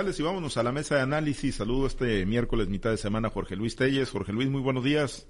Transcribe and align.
Y 0.00 0.22
vámonos 0.22 0.56
a 0.56 0.62
la 0.62 0.70
mesa 0.70 0.94
de 0.94 1.00
análisis. 1.00 1.56
Saludo 1.56 1.88
este 1.88 2.24
miércoles, 2.24 2.68
mitad 2.68 2.90
de 2.90 2.96
semana, 2.96 3.30
Jorge 3.30 3.56
Luis 3.56 3.74
Telles. 3.74 4.10
Jorge 4.10 4.32
Luis, 4.32 4.48
muy 4.48 4.60
buenos 4.60 4.84
días. 4.84 5.26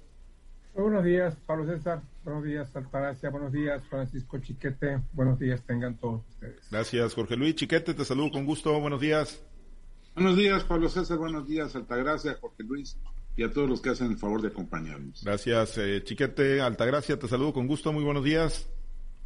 Muy 0.75 0.83
buenos 0.83 1.03
días, 1.03 1.35
Pablo 1.47 1.65
César. 1.65 2.03
Buenos 2.23 2.43
días, 2.43 2.75
Altagracia. 2.75 3.31
Buenos 3.31 3.51
días, 3.51 3.81
Francisco 3.89 4.37
Chiquete. 4.37 5.01
Buenos 5.13 5.39
días, 5.39 5.63
tengan 5.63 5.97
todos 5.97 6.21
ustedes. 6.29 6.69
Gracias, 6.69 7.15
Jorge 7.15 7.35
Luis. 7.35 7.55
Chiquete, 7.55 7.95
te 7.95 8.05
saludo 8.05 8.29
con 8.29 8.45
gusto. 8.45 8.79
Buenos 8.79 9.01
días. 9.01 9.43
Buenos 10.13 10.37
días, 10.37 10.63
Pablo 10.65 10.87
César. 10.87 11.17
Buenos 11.17 11.47
días, 11.47 11.75
Altagracia, 11.75 12.37
Jorge 12.39 12.61
Luis 12.61 12.95
y 13.35 13.41
a 13.41 13.49
todos 13.49 13.67
los 13.67 13.81
que 13.81 13.89
hacen 13.89 14.11
el 14.11 14.19
favor 14.19 14.43
de 14.43 14.49
acompañarnos. 14.49 15.23
Gracias, 15.23 15.79
eh, 15.79 16.03
Chiquete. 16.03 16.61
Altagracia, 16.61 17.17
te 17.17 17.27
saludo 17.27 17.53
con 17.53 17.65
gusto. 17.65 17.91
Muy 17.91 18.03
buenos 18.03 18.23
días. 18.23 18.69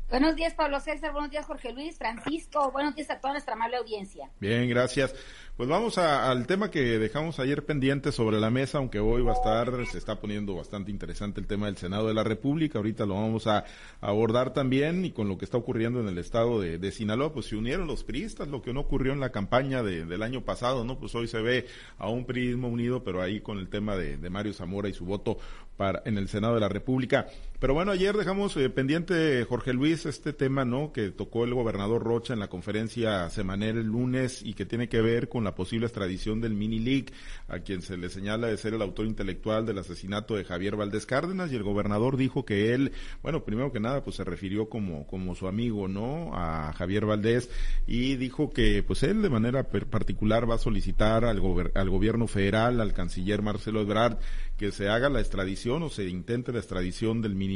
Buenos 0.09 0.35
días, 0.35 0.53
Pablo 0.53 0.79
César. 0.79 1.11
Buenos 1.11 1.31
días, 1.31 1.45
Jorge 1.45 1.71
Luis, 1.71 1.97
Francisco. 1.97 2.71
Buenos 2.71 2.95
días 2.95 3.09
a 3.09 3.19
toda 3.19 3.33
nuestra 3.33 3.53
amable 3.53 3.77
audiencia. 3.77 4.29
Bien, 4.39 4.69
gracias. 4.69 5.15
Pues 5.55 5.69
vamos 5.69 5.99
al 5.99 6.47
tema 6.47 6.71
que 6.71 6.97
dejamos 6.97 7.39
ayer 7.39 7.63
pendiente 7.63 8.11
sobre 8.11 8.39
la 8.39 8.49
mesa, 8.49 8.79
aunque 8.79 8.99
hoy 8.99 9.21
va 9.21 9.33
a 9.33 9.35
estar, 9.35 9.85
se 9.85 9.99
está 9.99 10.19
poniendo 10.19 10.55
bastante 10.55 10.89
interesante 10.89 11.39
el 11.39 11.45
tema 11.45 11.67
del 11.67 11.77
Senado 11.77 12.07
de 12.07 12.15
la 12.15 12.23
República. 12.23 12.79
Ahorita 12.79 13.05
lo 13.05 13.13
vamos 13.13 13.45
a, 13.45 13.63
abordar 14.01 14.51
también 14.51 15.05
y 15.05 15.11
con 15.11 15.27
lo 15.29 15.37
que 15.37 15.45
está 15.45 15.57
ocurriendo 15.57 15.99
en 15.99 16.07
el 16.07 16.17
estado 16.17 16.59
de, 16.59 16.91
Sinaloa, 16.91 17.33
pues 17.33 17.45
se 17.45 17.55
unieron 17.55 17.85
los 17.85 18.03
priistas, 18.03 18.47
lo 18.47 18.63
que 18.63 18.73
no 18.73 18.79
ocurrió 18.79 19.13
en 19.13 19.19
la 19.19 19.29
campaña 19.29 19.83
del 19.83 20.23
año 20.23 20.41
pasado, 20.41 20.83
¿no? 20.83 20.97
Pues 20.97 21.13
hoy 21.13 21.27
se 21.27 21.39
ve 21.39 21.67
a 21.99 22.09
un 22.09 22.25
priismo 22.25 22.67
unido, 22.67 23.03
pero 23.03 23.21
ahí 23.21 23.39
con 23.39 23.59
el 23.59 23.69
tema 23.69 23.95
de, 23.95 24.17
Mario 24.31 24.53
Zamora 24.53 24.89
y 24.89 24.93
su 24.93 25.05
voto 25.05 25.37
para 25.77 26.01
en 26.05 26.17
el 26.17 26.27
Senado 26.27 26.55
de 26.55 26.61
la 26.61 26.69
República. 26.69 27.27
Pero 27.59 27.73
bueno, 27.73 27.91
ayer 27.91 28.15
dejamos 28.17 28.57
eh, 28.57 28.69
pendiente, 28.69 29.45
Jorge 29.45 29.73
Luis, 29.73 30.05
este 30.05 30.33
tema, 30.33 30.65
¿no? 30.65 30.91
Que 30.91 31.11
tocó 31.11 31.45
el 31.45 31.53
gobernador 31.53 32.03
Rocha 32.03 32.33
en 32.33 32.39
la 32.39 32.49
conferencia 32.49 33.29
semanal 33.29 33.77
el 33.77 33.87
lunes 33.87 34.43
y 34.43 34.53
que 34.53 34.65
tiene 34.65 34.89
que 34.89 35.01
ver 35.01 35.29
con 35.29 35.42
la 35.43 35.55
posible 35.55 35.85
extradición 35.85 36.41
del 36.41 36.53
Mini 36.53 37.05
a 37.47 37.59
quien 37.59 37.81
se 37.81 37.97
le 37.97 38.09
señala 38.09 38.47
de 38.47 38.57
ser 38.57 38.73
el 38.73 38.81
autor 38.81 39.05
intelectual 39.05 39.65
del 39.65 39.77
asesinato 39.77 40.35
de 40.35 40.43
Javier 40.43 40.75
Valdés 40.75 41.05
Cárdenas, 41.05 41.51
y 41.51 41.55
el 41.55 41.63
gobernador 41.63 42.17
dijo 42.17 42.45
que 42.45 42.73
él, 42.73 42.91
bueno, 43.21 43.43
primero 43.43 43.71
que 43.71 43.79
nada, 43.79 44.03
pues 44.03 44.17
se 44.17 44.23
refirió 44.23 44.69
como, 44.69 45.07
como 45.07 45.35
su 45.35 45.47
amigo, 45.47 45.87
¿no? 45.87 46.31
A 46.33 46.73
Javier 46.73 47.05
Valdés, 47.05 47.49
y 47.87 48.15
dijo 48.15 48.51
que, 48.51 48.83
pues 48.83 49.03
él 49.03 49.21
de 49.21 49.29
manera 49.29 49.63
particular 49.63 50.49
va 50.49 50.55
a 50.55 50.59
solicitar 50.59 51.25
al, 51.25 51.41
al 51.73 51.89
gobierno 51.89 52.27
federal, 52.27 52.81
al 52.81 52.93
canciller 52.93 53.41
Marcelo 53.41 53.81
Ebrard, 53.81 54.17
que 54.57 54.71
se 54.71 54.89
haga 54.89 55.09
la 55.09 55.19
extradición 55.19 55.83
o 55.83 55.89
se 55.89 56.07
intente 56.07 56.51
la 56.51 56.59
extradición 56.59 57.21
del 57.21 57.35
Mini 57.35 57.53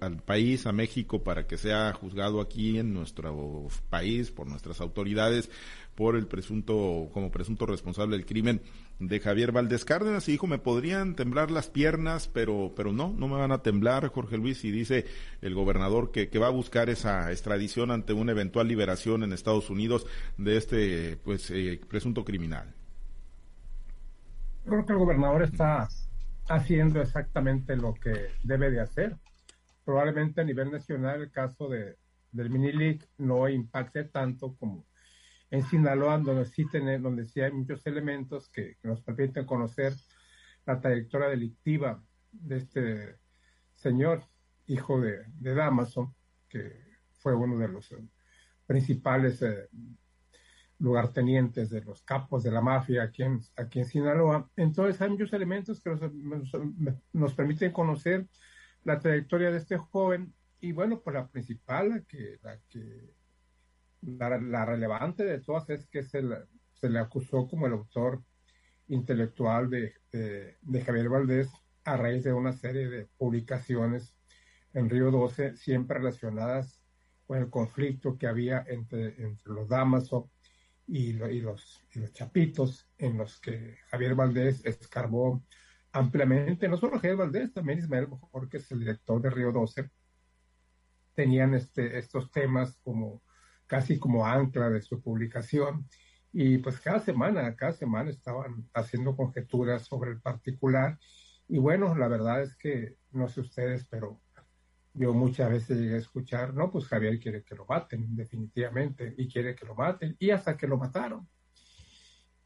al 0.00 0.22
país, 0.22 0.66
a 0.66 0.72
México, 0.72 1.22
para 1.22 1.46
que 1.46 1.56
sea 1.56 1.92
juzgado 1.92 2.40
aquí 2.40 2.78
en 2.78 2.92
nuestro 2.92 3.68
país 3.90 4.30
por 4.30 4.46
nuestras 4.46 4.80
autoridades 4.80 5.50
por 5.96 6.14
el 6.14 6.26
presunto, 6.26 7.08
como 7.12 7.30
presunto 7.30 7.66
responsable 7.66 8.16
del 8.16 8.26
crimen 8.26 8.60
de 9.00 9.18
Javier 9.18 9.50
Valdés 9.50 9.84
Cárdenas 9.84 10.28
y 10.28 10.32
dijo, 10.32 10.46
me 10.46 10.58
podrían 10.58 11.16
temblar 11.16 11.50
las 11.50 11.68
piernas, 11.68 12.28
pero, 12.28 12.72
pero 12.76 12.92
no, 12.92 13.12
no 13.16 13.28
me 13.28 13.36
van 13.36 13.50
a 13.50 13.62
temblar, 13.62 14.06
Jorge 14.08 14.36
Luis, 14.36 14.62
y 14.64 14.70
dice 14.70 15.06
el 15.40 15.54
gobernador 15.54 16.12
que, 16.12 16.28
que 16.28 16.38
va 16.38 16.48
a 16.48 16.50
buscar 16.50 16.90
esa 16.90 17.32
extradición 17.32 17.90
ante 17.90 18.12
una 18.12 18.32
eventual 18.32 18.68
liberación 18.68 19.22
en 19.22 19.32
Estados 19.32 19.70
Unidos 19.70 20.06
de 20.36 20.56
este, 20.58 21.16
pues, 21.24 21.50
eh, 21.50 21.80
presunto 21.88 22.24
criminal. 22.24 22.74
Creo 24.66 24.84
que 24.84 24.92
el 24.92 24.98
gobernador 24.98 25.42
está 25.44 25.88
haciendo 26.48 27.00
exactamente 27.00 27.74
lo 27.74 27.94
que 27.94 28.30
debe 28.42 28.70
de 28.70 28.80
hacer. 28.80 29.16
Probablemente 29.84 30.42
a 30.42 30.44
nivel 30.44 30.70
nacional 30.70 31.22
el 31.22 31.30
caso 31.30 31.68
de, 31.68 31.96
del 32.32 32.50
mini 32.50 32.72
league 32.72 33.00
no 33.16 33.48
impacte 33.48 34.04
tanto 34.04 34.54
como 34.56 34.84
en 35.50 35.62
Sinaloa, 35.62 36.18
donde 36.18 36.44
sí, 36.46 36.66
donde 37.00 37.26
sí 37.26 37.40
hay 37.40 37.52
muchos 37.52 37.86
elementos 37.86 38.48
que, 38.48 38.76
nos 38.82 39.02
permiten 39.02 39.46
conocer 39.46 39.92
la 40.64 40.80
trayectoria 40.80 41.28
delictiva 41.28 42.02
de 42.32 42.56
este 42.56 43.16
señor, 43.74 44.24
hijo 44.66 45.00
de, 45.00 45.24
de 45.38 45.54
Damaso, 45.54 46.14
que 46.48 46.86
fue 47.12 47.34
uno 47.34 47.58
de 47.58 47.68
los 47.68 47.94
principales 48.66 49.40
eh, 49.42 49.68
lugartenientes 50.78 51.70
de 51.70 51.82
los 51.82 52.02
capos 52.02 52.42
de 52.42 52.50
la 52.50 52.60
mafia 52.60 53.04
aquí 53.04 53.22
en, 53.22 53.40
aquí 53.56 53.80
en 53.80 53.86
Sinaloa. 53.86 54.50
Entonces 54.56 55.00
hay 55.00 55.10
muchos 55.10 55.32
elementos 55.32 55.80
que 55.80 55.90
nos, 55.90 56.54
nos, 57.12 57.34
permiten 57.34 57.72
conocer 57.72 58.26
la 58.84 58.98
trayectoria 58.98 59.50
de 59.50 59.58
este 59.58 59.78
joven 59.78 60.34
y 60.60 60.72
bueno, 60.72 61.00
pues 61.00 61.14
la 61.14 61.28
principal, 61.28 61.90
la 61.90 62.00
que, 62.02 62.38
la 62.42 62.58
que 62.68 63.14
la, 64.06 64.64
relevante 64.64 65.24
de 65.24 65.40
todas 65.40 65.68
es 65.70 65.86
que 65.88 66.02
se, 66.02 66.22
se 66.74 66.88
le 66.88 66.98
acusó 66.98 67.48
como 67.48 67.66
el 67.66 67.72
autor 67.72 68.22
intelectual 68.88 69.68
de, 69.68 69.94
de, 70.12 70.82
Javier 70.82 71.08
Valdés 71.08 71.50
a 71.84 71.96
raíz 71.96 72.24
de 72.24 72.32
una 72.32 72.52
serie 72.52 72.88
de 72.88 73.08
publicaciones 73.16 74.14
en 74.72 74.88
Río 74.88 75.10
12, 75.10 75.56
siempre 75.56 75.98
relacionadas 75.98 76.82
con 77.26 77.38
el 77.38 77.50
conflicto 77.50 78.16
que 78.16 78.26
había 78.26 78.64
entre, 78.68 79.20
entre 79.22 79.52
los 79.52 79.68
Damaso 79.68 80.30
y, 80.86 81.08
y, 81.10 81.40
los, 81.40 81.82
y 81.92 82.00
los 82.00 82.12
Chapitos, 82.12 82.88
en 82.98 83.18
los 83.18 83.40
que 83.40 83.78
Javier 83.90 84.14
Valdés 84.14 84.64
escarbó 84.64 85.42
ampliamente, 85.92 86.68
no 86.68 86.76
solo 86.76 86.96
Javier 86.96 87.16
Valdés, 87.16 87.52
también 87.52 87.80
Ismael 87.80 88.08
porque 88.30 88.58
es 88.58 88.70
el 88.70 88.80
director 88.80 89.20
de 89.20 89.30
Río 89.30 89.50
12, 89.50 89.90
tenían 91.14 91.54
este, 91.54 91.98
estos 91.98 92.30
temas 92.30 92.78
como 92.84 93.22
casi 93.66 93.98
como 93.98 94.26
ancla 94.26 94.70
de 94.70 94.82
su 94.82 95.00
publicación. 95.00 95.88
Y 96.32 96.58
pues 96.58 96.80
cada 96.80 97.00
semana, 97.00 97.54
cada 97.56 97.72
semana 97.72 98.10
estaban 98.10 98.68
haciendo 98.74 99.16
conjeturas 99.16 99.86
sobre 99.86 100.10
el 100.10 100.20
particular. 100.20 100.98
Y 101.48 101.58
bueno, 101.58 101.94
la 101.94 102.08
verdad 102.08 102.42
es 102.42 102.56
que 102.56 102.96
no 103.12 103.28
sé 103.28 103.40
ustedes, 103.40 103.86
pero 103.86 104.20
yo 104.94 105.12
muchas 105.12 105.50
veces 105.50 105.78
llegué 105.78 105.94
a 105.94 105.98
escuchar, 105.98 106.54
no, 106.54 106.70
pues 106.70 106.86
Javier 106.86 107.18
quiere 107.20 107.42
que 107.42 107.54
lo 107.54 107.66
maten, 107.66 108.16
definitivamente, 108.16 109.14
y 109.16 109.28
quiere 109.28 109.54
que 109.54 109.66
lo 109.66 109.74
maten, 109.74 110.16
y 110.18 110.30
hasta 110.30 110.56
que 110.56 110.66
lo 110.66 110.78
mataron. 110.78 111.28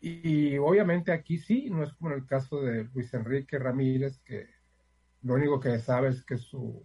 Y, 0.01 0.57
obviamente 0.57 1.13
aquí 1.13 1.39
sí, 1.39 1.69
no 1.71 1.85
es 1.85 1.93
como 1.93 2.11
en 2.11 2.19
el 2.19 2.27
caso 2.27 2.63
de 2.63 2.85
Luis 2.85 3.13
Enrique 3.15 3.59
Ramírez, 3.59 4.19
que 4.25 4.49
lo 5.23 5.35
único 5.35 5.61
que 5.61 5.79
sabe 5.79 6.09
es 6.09 6.25
que 6.25 6.39
su 6.39 6.85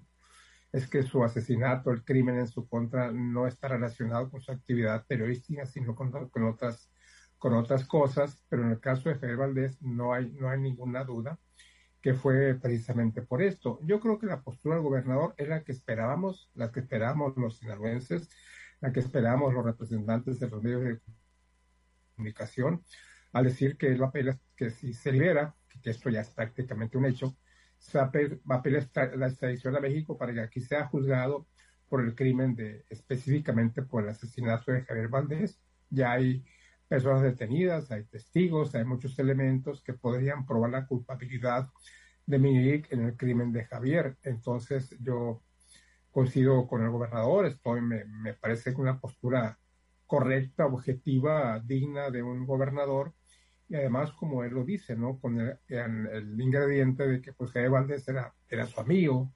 es 0.75 0.89
que 0.89 1.03
su 1.03 1.23
asesinato, 1.23 1.89
el 1.89 2.03
crimen 2.03 2.37
en 2.37 2.47
su 2.47 2.67
contra, 2.67 3.09
no 3.09 3.47
está 3.47 3.69
relacionado 3.69 4.29
con 4.29 4.41
su 4.41 4.51
actividad 4.51 5.05
periodística, 5.07 5.65
sino 5.65 5.95
con, 5.95 6.13
otras, 6.43 6.91
con 7.37 7.53
otras 7.53 7.85
cosas. 7.85 8.43
Pero 8.49 8.63
en 8.63 8.71
el 8.71 8.81
caso 8.81 9.07
de 9.07 9.15
Javier 9.15 9.37
Valdés 9.37 9.81
no 9.81 10.13
hay, 10.13 10.33
no 10.33 10.49
hay 10.49 10.59
ninguna 10.59 11.05
duda 11.05 11.39
que 12.01 12.13
fue 12.13 12.55
precisamente 12.55 13.21
por 13.21 13.41
esto. 13.41 13.79
Yo 13.83 14.01
creo 14.01 14.19
que 14.19 14.25
la 14.25 14.41
postura 14.41 14.75
del 14.75 14.83
gobernador 14.83 15.33
es 15.37 15.47
la 15.47 15.63
que 15.63 15.71
esperábamos, 15.71 16.51
la 16.55 16.73
que 16.73 16.81
esperábamos 16.81 17.37
los 17.37 17.57
sinaloenses, 17.57 18.29
la 18.81 18.91
que 18.91 18.99
esperábamos 18.99 19.53
los 19.53 19.63
representantes 19.63 20.41
de 20.41 20.49
los 20.49 20.61
medios 20.61 20.83
de 20.83 20.99
comunicación, 22.17 22.83
al 23.31 23.45
decir 23.45 23.77
que, 23.77 23.97
que 24.57 24.69
si 24.71 24.93
se 24.93 25.13
libera, 25.13 25.55
que 25.81 25.89
esto 25.89 26.09
ya 26.09 26.19
es 26.19 26.31
prácticamente 26.31 26.97
un 26.97 27.05
hecho, 27.05 27.37
se 27.85 27.99
va 27.99 28.05
a 28.05 28.11
pedir, 28.11 28.41
la 29.15 29.27
extradición 29.27 29.75
a 29.75 29.79
México 29.79 30.17
para 30.17 30.33
que 30.33 30.41
aquí 30.41 30.59
sea 30.59 30.87
juzgado 30.87 31.47
por 31.87 32.03
el 32.03 32.15
crimen 32.15 32.55
de, 32.55 32.83
específicamente 32.89 33.83
por 33.83 34.03
el 34.03 34.09
asesinato 34.09 34.71
de 34.71 34.81
Javier 34.81 35.07
Valdés. 35.07 35.61
Ya 35.91 36.13
hay 36.13 36.43
personas 36.87 37.21
detenidas, 37.21 37.91
hay 37.91 38.05
testigos, 38.05 38.73
hay 38.73 38.85
muchos 38.85 39.17
elementos 39.19 39.83
que 39.83 39.93
podrían 39.93 40.47
probar 40.47 40.71
la 40.71 40.87
culpabilidad 40.87 41.69
de 42.25 42.39
Minilik 42.39 42.91
en 42.91 43.05
el 43.05 43.15
crimen 43.15 43.51
de 43.51 43.65
Javier. 43.65 44.17
Entonces 44.23 44.95
yo 44.99 45.43
coincido 46.09 46.67
con 46.67 46.81
el 46.81 46.89
gobernador, 46.89 47.45
estoy, 47.45 47.81
me, 47.81 48.05
me 48.05 48.33
parece 48.33 48.73
una 48.75 48.99
postura 48.99 49.59
correcta, 50.07 50.65
objetiva, 50.65 51.59
digna 51.59 52.09
de 52.09 52.23
un 52.23 52.47
gobernador 52.47 53.13
y 53.67 53.75
además, 53.75 54.11
como 54.11 54.43
él 54.43 54.53
lo 54.53 54.63
dice, 54.63 54.95
¿no? 54.95 55.19
Con 55.19 55.39
el, 55.39 56.41
ingrediente 56.41 57.07
de 57.07 57.21
que 57.21 57.33
pues 57.33 57.51
Javier 57.51 57.71
Valdés 57.71 58.07
era, 58.07 58.33
era 58.47 58.65
su 58.67 58.79
amigo, 58.79 59.33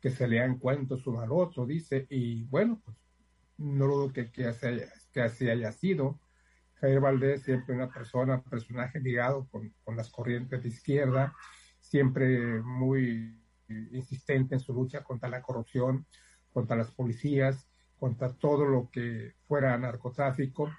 que 0.00 0.10
se 0.10 0.28
lean 0.28 0.58
cuentos 0.58 1.06
uno 1.06 1.20
al 1.20 1.32
otro, 1.32 1.66
dice, 1.66 2.06
y 2.10 2.44
bueno, 2.44 2.80
pues 2.84 2.96
no 3.58 3.86
lo 3.86 4.12
que, 4.12 4.30
que, 4.30 4.46
así, 4.46 4.66
que 5.12 5.22
así 5.22 5.48
haya 5.48 5.72
sido. 5.72 6.20
Javier 6.74 7.00
Valdés 7.00 7.42
siempre 7.42 7.74
una 7.74 7.88
persona, 7.90 8.42
personaje 8.42 9.00
ligado 9.00 9.48
con, 9.48 9.74
con 9.82 9.96
las 9.96 10.10
corrientes 10.10 10.62
de 10.62 10.68
izquierda, 10.68 11.34
siempre 11.80 12.62
muy 12.62 13.40
insistente 13.68 14.54
en 14.54 14.60
su 14.60 14.72
lucha 14.72 15.02
contra 15.02 15.28
la 15.28 15.42
corrupción, 15.42 16.06
contra 16.52 16.76
las 16.76 16.90
policías, 16.90 17.68
contra 17.98 18.32
todo 18.34 18.66
lo 18.66 18.90
que 18.90 19.34
fuera 19.46 19.76
narcotráfico 19.78 20.70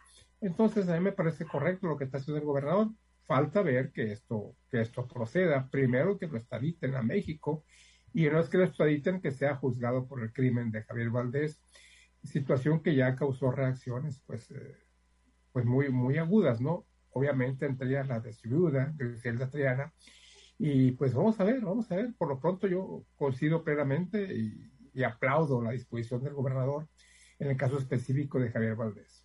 entonces, 0.41 0.87
a 0.89 0.93
mí 0.93 0.99
me 0.99 1.11
parece 1.11 1.45
correcto 1.45 1.87
lo 1.87 1.97
que 1.97 2.05
está 2.05 2.17
haciendo 2.17 2.39
el 2.39 2.45
gobernador. 2.45 2.89
Falta 3.23 3.63
ver 3.63 3.91
que 3.91 4.11
esto, 4.11 4.55
que 4.69 4.81
esto 4.81 5.07
proceda. 5.07 5.67
Primero, 5.69 6.17
que 6.17 6.27
lo 6.27 6.37
extraditen 6.37 6.95
a 6.95 7.01
México 7.01 7.65
y 8.13 8.29
no 8.29 8.39
es 8.39 8.49
que 8.49 8.57
lo 8.57 8.63
extraditen 8.63 9.21
que 9.21 9.31
sea 9.31 9.55
juzgado 9.55 10.07
por 10.07 10.21
el 10.21 10.31
crimen 10.31 10.71
de 10.71 10.83
Javier 10.83 11.09
Valdés, 11.09 11.59
situación 12.23 12.81
que 12.81 12.95
ya 12.95 13.15
causó 13.15 13.51
reacciones 13.51 14.21
pues, 14.25 14.49
eh, 14.51 14.77
pues 15.51 15.65
muy, 15.65 15.89
muy 15.89 16.17
agudas, 16.17 16.61
¿no? 16.61 16.85
obviamente 17.15 17.65
entre 17.65 17.87
ellas 17.87 18.07
la 18.07 18.19
de 18.19 18.33
Ciudad, 18.33 18.89
de 18.89 19.47
Triana, 19.47 19.93
y 20.57 20.91
pues 20.91 21.13
vamos 21.13 21.39
a 21.39 21.45
ver, 21.45 21.61
vamos 21.61 21.89
a 21.91 21.95
ver, 21.95 22.13
por 22.17 22.27
lo 22.27 22.39
pronto 22.39 22.67
yo 22.67 23.05
coincido 23.15 23.63
plenamente 23.63 24.33
y, 24.33 24.69
y 24.93 25.03
aplaudo 25.03 25.61
la 25.61 25.71
disposición 25.71 26.23
del 26.23 26.33
gobernador 26.33 26.87
en 27.39 27.49
el 27.49 27.57
caso 27.57 27.77
específico 27.77 28.39
de 28.39 28.51
Javier 28.51 28.75
Valdés 28.75 29.24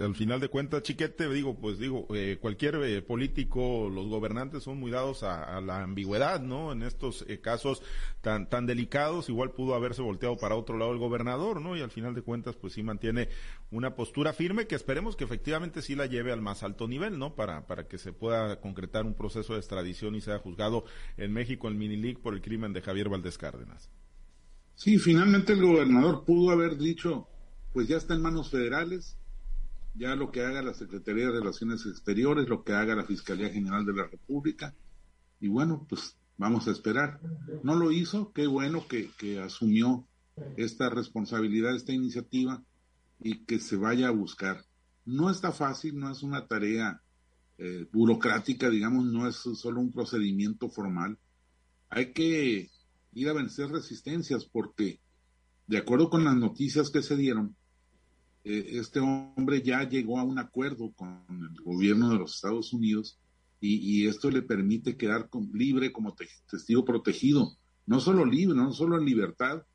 al 0.00 0.14
final 0.14 0.40
de 0.40 0.48
cuentas, 0.48 0.82
Chiquete, 0.82 1.28
digo, 1.28 1.54
pues 1.58 1.78
digo, 1.78 2.06
eh, 2.14 2.38
cualquier 2.40 2.76
eh, 2.76 3.02
político, 3.02 3.90
los 3.92 4.06
gobernantes 4.08 4.62
son 4.62 4.78
muy 4.78 4.90
dados 4.90 5.22
a, 5.22 5.60
la 5.60 5.82
ambigüedad, 5.82 6.40
¿no? 6.40 6.72
En 6.72 6.82
estos 6.82 7.24
eh, 7.28 7.40
casos 7.40 7.82
tan, 8.20 8.48
tan 8.48 8.66
delicados, 8.66 9.28
igual 9.28 9.52
pudo 9.52 9.74
haberse 9.74 10.02
volteado 10.02 10.36
para 10.36 10.54
otro 10.54 10.78
lado 10.78 10.92
el 10.92 10.98
gobernador, 10.98 11.60
¿no? 11.60 11.76
Y 11.76 11.80
al 11.80 11.90
final 11.90 12.14
de 12.14 12.22
cuentas, 12.22 12.56
pues 12.56 12.72
sí 12.74 12.82
mantiene 12.82 13.28
una 13.70 13.94
postura 13.94 14.32
firme 14.32 14.66
que 14.66 14.74
esperemos 14.74 15.16
que 15.16 15.24
efectivamente 15.24 15.82
sí 15.82 15.94
la 15.94 16.06
lleve 16.06 16.32
al 16.32 16.40
más 16.40 16.62
alto 16.62 16.88
nivel, 16.88 17.18
¿no? 17.18 17.34
Para, 17.34 17.66
para 17.66 17.86
que 17.86 17.98
se 17.98 18.12
pueda 18.12 18.60
concretar 18.60 19.04
un 19.04 19.14
proceso 19.14 19.52
de 19.52 19.60
extradición 19.60 20.14
y 20.14 20.20
sea 20.20 20.38
juzgado 20.38 20.84
en 21.16 21.32
México, 21.32 21.68
en 21.68 21.78
Mini 21.78 21.96
League, 21.96 22.18
por 22.22 22.34
el 22.34 22.40
crimen 22.40 22.72
de 22.72 22.82
Javier 22.82 23.08
Valdés 23.08 23.38
Cárdenas. 23.38 23.90
Sí, 24.74 24.98
finalmente 24.98 25.52
el 25.52 25.60
gobernador 25.60 26.24
pudo 26.24 26.50
haber 26.50 26.78
dicho, 26.78 27.28
pues 27.74 27.86
ya 27.86 27.98
está 27.98 28.14
en 28.14 28.22
manos 28.22 28.50
federales, 28.50 29.18
ya 29.94 30.14
lo 30.14 30.30
que 30.30 30.44
haga 30.44 30.62
la 30.62 30.74
Secretaría 30.74 31.26
de 31.26 31.40
Relaciones 31.40 31.84
Exteriores, 31.86 32.48
lo 32.48 32.64
que 32.64 32.72
haga 32.72 32.94
la 32.94 33.04
Fiscalía 33.04 33.50
General 33.50 33.84
de 33.84 33.92
la 33.92 34.06
República, 34.06 34.74
y 35.40 35.48
bueno, 35.48 35.86
pues 35.88 36.16
vamos 36.36 36.68
a 36.68 36.70
esperar. 36.70 37.20
No 37.62 37.74
lo 37.74 37.90
hizo, 37.90 38.32
qué 38.32 38.46
bueno 38.46 38.86
que, 38.86 39.40
asumió 39.40 40.06
esta 40.56 40.88
responsabilidad, 40.88 41.74
esta 41.74 41.92
iniciativa, 41.92 42.62
y 43.18 43.44
que 43.44 43.58
se 43.58 43.76
vaya 43.76 44.08
a 44.08 44.12
buscar. 44.12 44.64
No 45.04 45.30
está 45.30 45.52
fácil, 45.52 45.98
no 45.98 46.10
es 46.10 46.22
una 46.22 46.46
tarea 46.46 47.02
eh, 47.58 47.86
burocrática, 47.92 48.70
digamos, 48.70 49.04
no 49.04 49.28
es 49.28 49.36
solo 49.36 49.80
un 49.80 49.92
procedimiento 49.92 50.68
formal. 50.70 51.18
Hay 51.88 52.12
que 52.12 52.70
ir 53.12 53.28
a 53.28 53.32
vencer 53.32 53.68
resistencias 53.68 54.44
porque, 54.44 55.00
de 55.66 55.78
acuerdo 55.78 56.08
con 56.08 56.24
las 56.24 56.36
noticias 56.36 56.90
que 56.90 57.02
se 57.02 57.16
dieron, 57.16 57.56
eh, 58.42 58.78
este 58.78 59.00
hombre 59.00 59.62
ya 59.62 59.88
llegó 59.88 60.18
a 60.18 60.24
un 60.24 60.38
acuerdo 60.38 60.92
con 60.92 61.24
el 61.28 61.62
gobierno 61.62 62.10
de 62.10 62.18
los 62.18 62.36
Estados 62.36 62.72
Unidos 62.72 63.18
y, 63.62 64.06
esto 64.06 64.30
le 64.30 64.40
permite 64.40 64.96
quedar 64.96 65.28
libre 65.52 65.92
como 65.92 66.16
testigo 66.50 66.82
protegido, 66.82 67.58
no 67.84 68.00
solo 68.00 68.24
libre, 68.24 68.56
no 68.56 68.72
solo 68.72 68.96
en 68.96 69.04
libertad, 69.04 69.66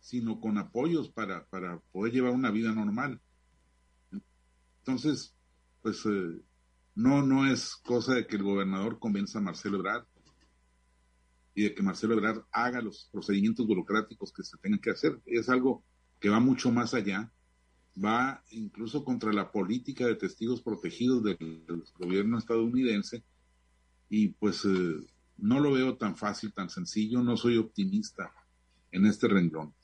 sino 0.00 0.40
con 0.40 0.56
apoyos 0.56 1.10
para, 1.10 1.44
para 1.48 1.78
poder 1.92 2.14
llevar 2.14 2.32
una 2.32 2.50
vida 2.50 2.72
normal. 2.72 3.20
Entonces, 4.78 5.34
pues 5.82 6.06
eh, 6.06 6.40
no, 6.94 7.22
no 7.22 7.46
es 7.46 7.76
cosa 7.76 8.14
de 8.14 8.26
que 8.26 8.36
el 8.36 8.42
gobernador 8.42 8.98
convenza 8.98 9.40
a 9.40 9.42
Marcelo 9.42 9.76
Ebrard 9.76 10.06
y 11.54 11.64
de 11.64 11.74
que 11.74 11.82
Marcelo 11.82 12.14
Ebrard 12.14 12.44
haga 12.50 12.80
los 12.80 13.10
procedimientos 13.12 13.66
burocráticos 13.66 14.32
que 14.32 14.42
se 14.42 14.56
tengan 14.56 14.80
que 14.80 14.90
hacer. 14.90 15.20
Es 15.26 15.50
algo 15.50 15.84
que 16.18 16.30
va 16.30 16.40
mucho 16.40 16.70
más 16.70 16.94
allá 16.94 17.30
va 18.02 18.42
incluso 18.50 19.04
contra 19.04 19.32
la 19.32 19.52
política 19.52 20.06
de 20.06 20.16
testigos 20.16 20.62
protegidos 20.62 21.22
del, 21.22 21.38
gobierno 21.98 22.38
estadounidense. 22.38 23.22
Y 24.08 24.28
pues 24.28 24.64
eh, 24.64 24.96
no 25.38 25.60
lo 25.60 25.72
veo 25.72 25.96
tan 25.96 26.16
fácil, 26.16 26.52
tan 26.52 26.70
sencillo, 26.70 27.22
no 27.22 27.36
soy 27.36 27.56
optimista 27.56 28.32
en 28.90 29.06
este 29.06 29.28
renglón. 29.28 29.74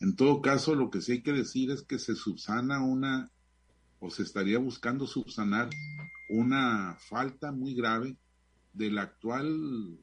En 0.00 0.16
todo 0.16 0.42
caso, 0.42 0.74
lo 0.74 0.90
que 0.90 1.00
sí 1.00 1.12
hay 1.12 1.22
que 1.22 1.32
decir 1.32 1.70
es 1.70 1.82
que 1.82 1.98
se 1.98 2.14
subsana 2.14 2.84
una, 2.84 3.30
o 4.00 4.10
se 4.10 4.22
estaría 4.22 4.58
buscando 4.58 5.06
subsanar 5.06 5.70
una 6.28 6.96
falta 7.08 7.52
muy 7.52 7.74
grave 7.74 8.16
de 8.72 8.90
la 8.90 9.02
actual 9.02 9.98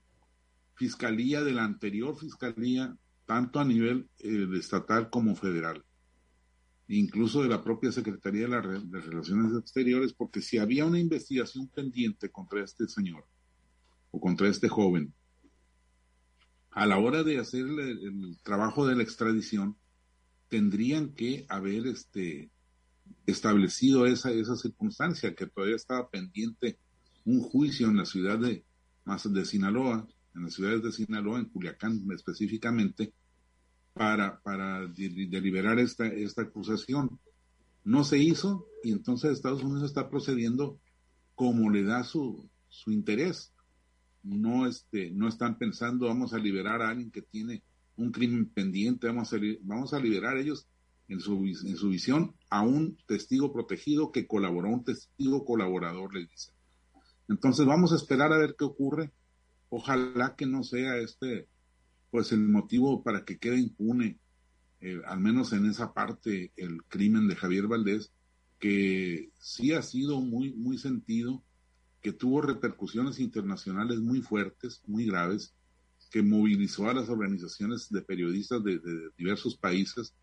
fiscalía, 0.76 1.44
de 1.44 1.54
la 1.54 1.64
anterior 1.64 2.18
fiscalía, 2.18 2.96
tanto 3.26 3.60
a 3.60 3.66
nivel 3.66 4.10
eh, 4.20 4.48
estatal 4.54 5.10
como 5.10 5.36
federal 5.36 5.84
incluso 6.98 7.42
de 7.42 7.50
la 7.50 7.64
propia 7.64 7.92
Secretaría 7.92 8.48
de, 8.48 8.50
las 8.50 9.06
Relaciones 9.06 9.58
Exteriores, 9.58 10.14
porque 10.14 10.42
si 10.42 10.58
había 10.58 10.86
una 10.86 11.00
investigación 11.00 11.68
pendiente 11.68 12.30
contra 12.30 12.64
este 12.64 12.88
señor 12.88 13.26
o 14.12 14.20
contra 14.20 14.50
este 14.50 14.68
joven, 14.68 15.14
a 16.72 16.86
la 16.86 16.98
hora 16.98 17.24
de 17.24 17.38
hacer 17.38 17.66
el, 17.66 18.38
trabajo 18.44 18.86
de 18.86 18.96
la 18.96 19.04
extradición, 19.04 19.78
tendrían 20.50 21.14
que 21.14 21.46
haber 21.50 21.88
este, 21.88 22.50
establecido 23.26 24.06
esa, 24.06 24.32
esa 24.32 24.56
circunstancia, 24.56 25.34
que 25.36 25.48
todavía 25.48 25.76
estaba 25.76 26.10
pendiente 26.10 26.78
un 27.24 27.42
juicio 27.42 27.88
en 27.88 27.98
la 27.98 28.06
ciudad 28.06 28.40
de, 28.40 28.66
de 29.06 29.46
Sinaloa, 29.46 30.08
en 30.36 30.44
las 30.44 30.54
ciudades 30.54 30.84
de 30.84 30.92
Sinaloa, 30.92 31.40
en 31.40 31.46
Culiacán 31.46 32.06
específicamente, 32.14 33.14
para, 33.94 34.40
para 34.42 34.88
deliberar 34.88 35.80
esta, 35.80 36.08
esta 36.08 36.44
acusación. 36.44 37.20
No 37.84 38.04
se 38.04 38.20
hizo 38.20 38.68
y 38.84 38.92
entonces 38.92 39.32
Estados 39.32 39.64
Unidos 39.64 39.84
está 39.84 40.10
procediendo 40.10 40.80
como 41.36 41.70
le 41.70 41.84
da 41.84 42.04
su, 42.04 42.48
su 42.70 42.92
interés. 42.92 43.54
No, 44.24 44.68
este, 44.68 45.10
no 45.12 45.28
están 45.28 45.58
pensando 45.58 46.06
vamos 46.06 46.34
a 46.34 46.38
liberar 46.38 46.82
a 46.82 46.90
alguien 46.90 47.10
que 47.10 47.24
tiene 47.24 47.64
un 47.96 48.12
crimen 48.12 48.46
pendiente, 48.48 49.08
vamos 49.08 49.34
a, 49.34 49.38
vamos 49.62 49.94
a 49.94 50.00
liberar 50.00 50.38
a 50.38 50.40
ellos 50.40 50.68
en 51.08 51.20
su, 51.20 51.44
en 51.46 51.76
su 51.76 51.90
visión 51.90 52.36
a 52.50 52.62
un 52.62 52.98
testigo 53.06 53.52
protegido 53.52 54.12
que 54.12 54.28
colaboró, 54.28 54.70
un 54.70 54.84
testigo 54.84 55.44
colaborador, 55.44 56.14
les 56.14 56.30
dice. 56.30 56.52
Entonces 57.28 57.66
vamos 57.66 57.92
a 57.92 57.96
esperar 57.96 58.32
a 58.32 58.38
ver 58.38 58.56
qué 58.58 58.66
ocurre. 58.66 59.12
Ojalá 59.70 60.36
que 60.36 60.46
no 60.46 60.64
sea 60.64 60.98
este 60.98 61.48
pues 62.12 62.32
el 62.34 62.48
motivo 62.48 63.02
para 63.02 63.24
que 63.26 63.40
quede 63.40 63.60
impune, 63.60 64.20
eh, 64.82 65.02
al 65.06 65.20
menos 65.20 65.54
en 65.54 65.66
esa 65.66 65.94
parte, 65.94 66.52
el 66.58 66.84
crimen 66.84 67.28
de 67.28 67.36
Javier 67.36 67.68
Valdés, 67.68 68.12
que 68.60 69.32
sí 69.40 69.72
ha 69.74 69.82
sido 69.82 70.22
muy, 70.22 70.54
muy 70.54 70.78
sentido, 70.78 71.42
que 72.02 72.12
tuvo 72.12 72.42
repercusiones 72.42 73.20
internacionales 73.20 74.00
muy 74.00 74.22
fuertes, 74.22 74.82
muy 74.86 75.06
graves, 75.06 75.54
que 76.12 76.22
movilizó 76.22 76.90
a 76.90 76.94
las 76.94 77.10
organizaciones 77.10 77.90
de 77.90 78.02
periodistas 78.02 78.64
de, 78.64 78.80
diversos 79.18 79.56
países. 79.56 80.14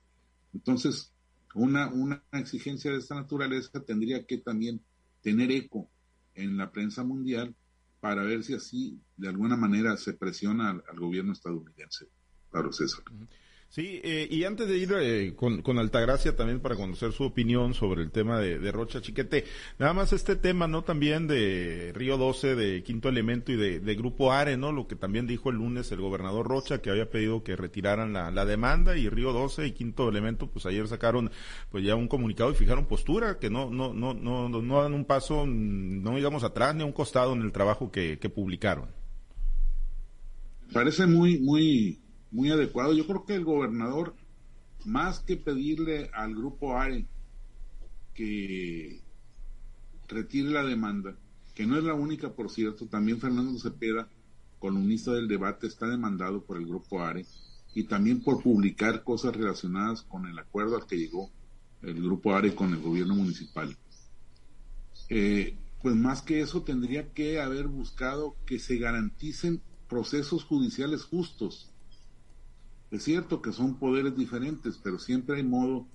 Entonces, 0.53 1.13
una, 1.55 1.89
una 1.89 2.23
exigencia 2.33 2.93
de 2.93 2.99
esta 2.99 3.15
naturaleza 3.15 3.81
tendría 3.81 4.27
que 4.27 4.39
también 4.39 4.83
tener 5.23 5.51
eco 5.51 5.89
en 6.35 6.57
la 6.57 6.71
prensa 6.71 7.03
mundial 7.05 7.55
para 8.01 8.23
ver 8.23 8.45
si 8.45 8.55
así 8.55 9.01
de 9.17 9.29
alguna 9.29 9.57
manera 9.57 9.97
se 9.97 10.15
presiona 10.15 10.71
al, 10.71 10.99
gobierno 10.99 11.33
estadounidense, 11.33 12.09
Pablo 12.51 12.73
César. 12.73 13.05
Sí, 13.71 14.01
eh, 14.03 14.27
y 14.31 14.45
antes 14.45 14.67
de 14.67 14.79
ir 14.79 14.95
eh, 14.99 15.35
con, 15.37 15.61
con, 15.61 15.79
Altagracia 15.79 16.35
también 16.35 16.61
para 16.61 16.75
conocer 16.75 17.13
su 17.13 17.25
opinión 17.25 17.75
sobre 17.75 18.03
el 18.03 18.11
tema 18.11 18.39
de, 18.39 18.73
Rocha 18.73 19.03
Chiquete, 19.03 19.45
nada 19.79 19.93
más 19.93 20.15
este 20.15 20.37
tema, 20.37 20.67
¿no? 20.67 20.85
También 20.85 21.27
de 21.27 21.93
Río 21.95 22.17
12, 22.17 22.55
de 22.55 22.83
Quinto 22.83 23.11
Elemento 23.11 23.53
y 23.53 23.57
de, 23.57 23.95
Grupo 23.95 24.33
Are, 24.33 24.57
¿no? 24.57 24.73
Lo 24.73 24.87
que 24.87 24.97
también 24.97 25.27
dijo 25.27 25.51
el 25.51 25.57
lunes 25.57 25.93
el 25.93 26.01
gobernador 26.01 26.49
Rocha, 26.49 26.81
que 26.81 26.89
había 26.89 27.11
pedido 27.11 27.45
que 27.45 27.57
retiraran 27.57 28.15
la, 28.15 28.31
la 28.31 28.47
demanda 28.47 28.97
y 28.97 29.11
Río 29.11 29.35
12 29.35 29.67
y 29.67 29.73
Quinto 29.73 30.09
Elemento, 30.09 30.47
pues 30.47 30.65
ayer 30.65 30.89
sacaron 30.89 31.31
pues 31.71 31.85
ya 31.85 31.95
un 31.95 32.09
comunicado 32.09 32.51
y 32.51 32.55
fijaron 32.55 32.87
postura, 32.87 33.39
que 33.39 33.51
no, 33.51 33.69
no, 33.69 33.93
no, 33.93 34.15
no, 34.15 34.49
no 34.49 34.83
dan 34.83 34.95
un 34.95 35.05
paso, 35.05 35.45
no 35.47 36.17
digamos 36.17 36.43
atrás 36.43 36.75
ni 36.75 36.85
un 36.85 36.93
costado 36.93 37.35
en 37.35 37.43
el 37.43 37.53
trabajo 37.53 37.93
que, 37.93 38.19
que 38.19 38.31
publicaron. 38.31 38.89
Parece 40.73 41.07
muy, 41.07 41.39
muy 41.39 42.01
muy 42.31 42.51
adecuado. 42.51 42.93
Yo 42.93 43.07
creo 43.07 43.25
que 43.25 43.35
el 43.35 43.45
gobernador, 43.45 44.15
más 44.85 45.21
que 45.21 45.37
pedirle 45.37 46.11
al 46.13 46.35
grupo 46.35 46.77
ARE 46.77 47.07
que 48.15 49.01
retire 50.09 50.51
la 50.51 50.65
demanda, 50.65 51.17
que 51.55 51.67
no 51.67 51.77
es 51.79 51.85
la 51.85 51.95
única, 51.95 52.33
por 52.33 52.51
cierto, 52.51 52.87
también 52.87 53.21
Fernando 53.21 53.59
Cepeda, 53.59 54.09
columnista 54.59 55.13
del 55.13 55.29
debate, 55.29 55.67
está 55.67 55.87
demandado 55.87 56.43
por 56.43 56.57
el 56.57 56.67
grupo 56.67 57.01
ARE 57.01 57.25
y 57.75 57.85
también 57.85 58.23
por 58.23 58.43
publicar 58.43 59.05
cosas 59.05 59.37
relacionadas 59.37 60.03
con 60.03 60.27
el 60.27 60.39
acuerdo 60.39 60.77
al 60.77 60.87
que 60.87 60.99
llegó 60.99 61.31
el 61.83 62.03
grupo 62.03 62.35
ARE 62.35 62.55
con 62.55 62.73
el 62.73 62.81
gobierno 62.81 63.15
municipal. 63.15 63.77
Eh, 65.09 65.57
pues 65.81 65.95
más 65.95 66.23
que 66.23 66.41
eso 66.41 66.63
tendría 66.63 67.13
que 67.13 67.41
haber 67.41 67.69
buscado 67.69 68.35
que 68.47 68.59
se 68.59 68.79
garanticen 68.79 69.63
procesos 69.89 70.45
judiciales 70.45 71.05
justos 71.05 71.71
es 72.91 73.03
cierto 73.03 73.43
que 73.43 73.53
son 73.53 73.79
poderes 73.79 74.17
diferentes, 74.17 74.79
pero 74.83 74.99
siempre 74.99 75.37
hay 75.37 75.45
modo 75.45 75.87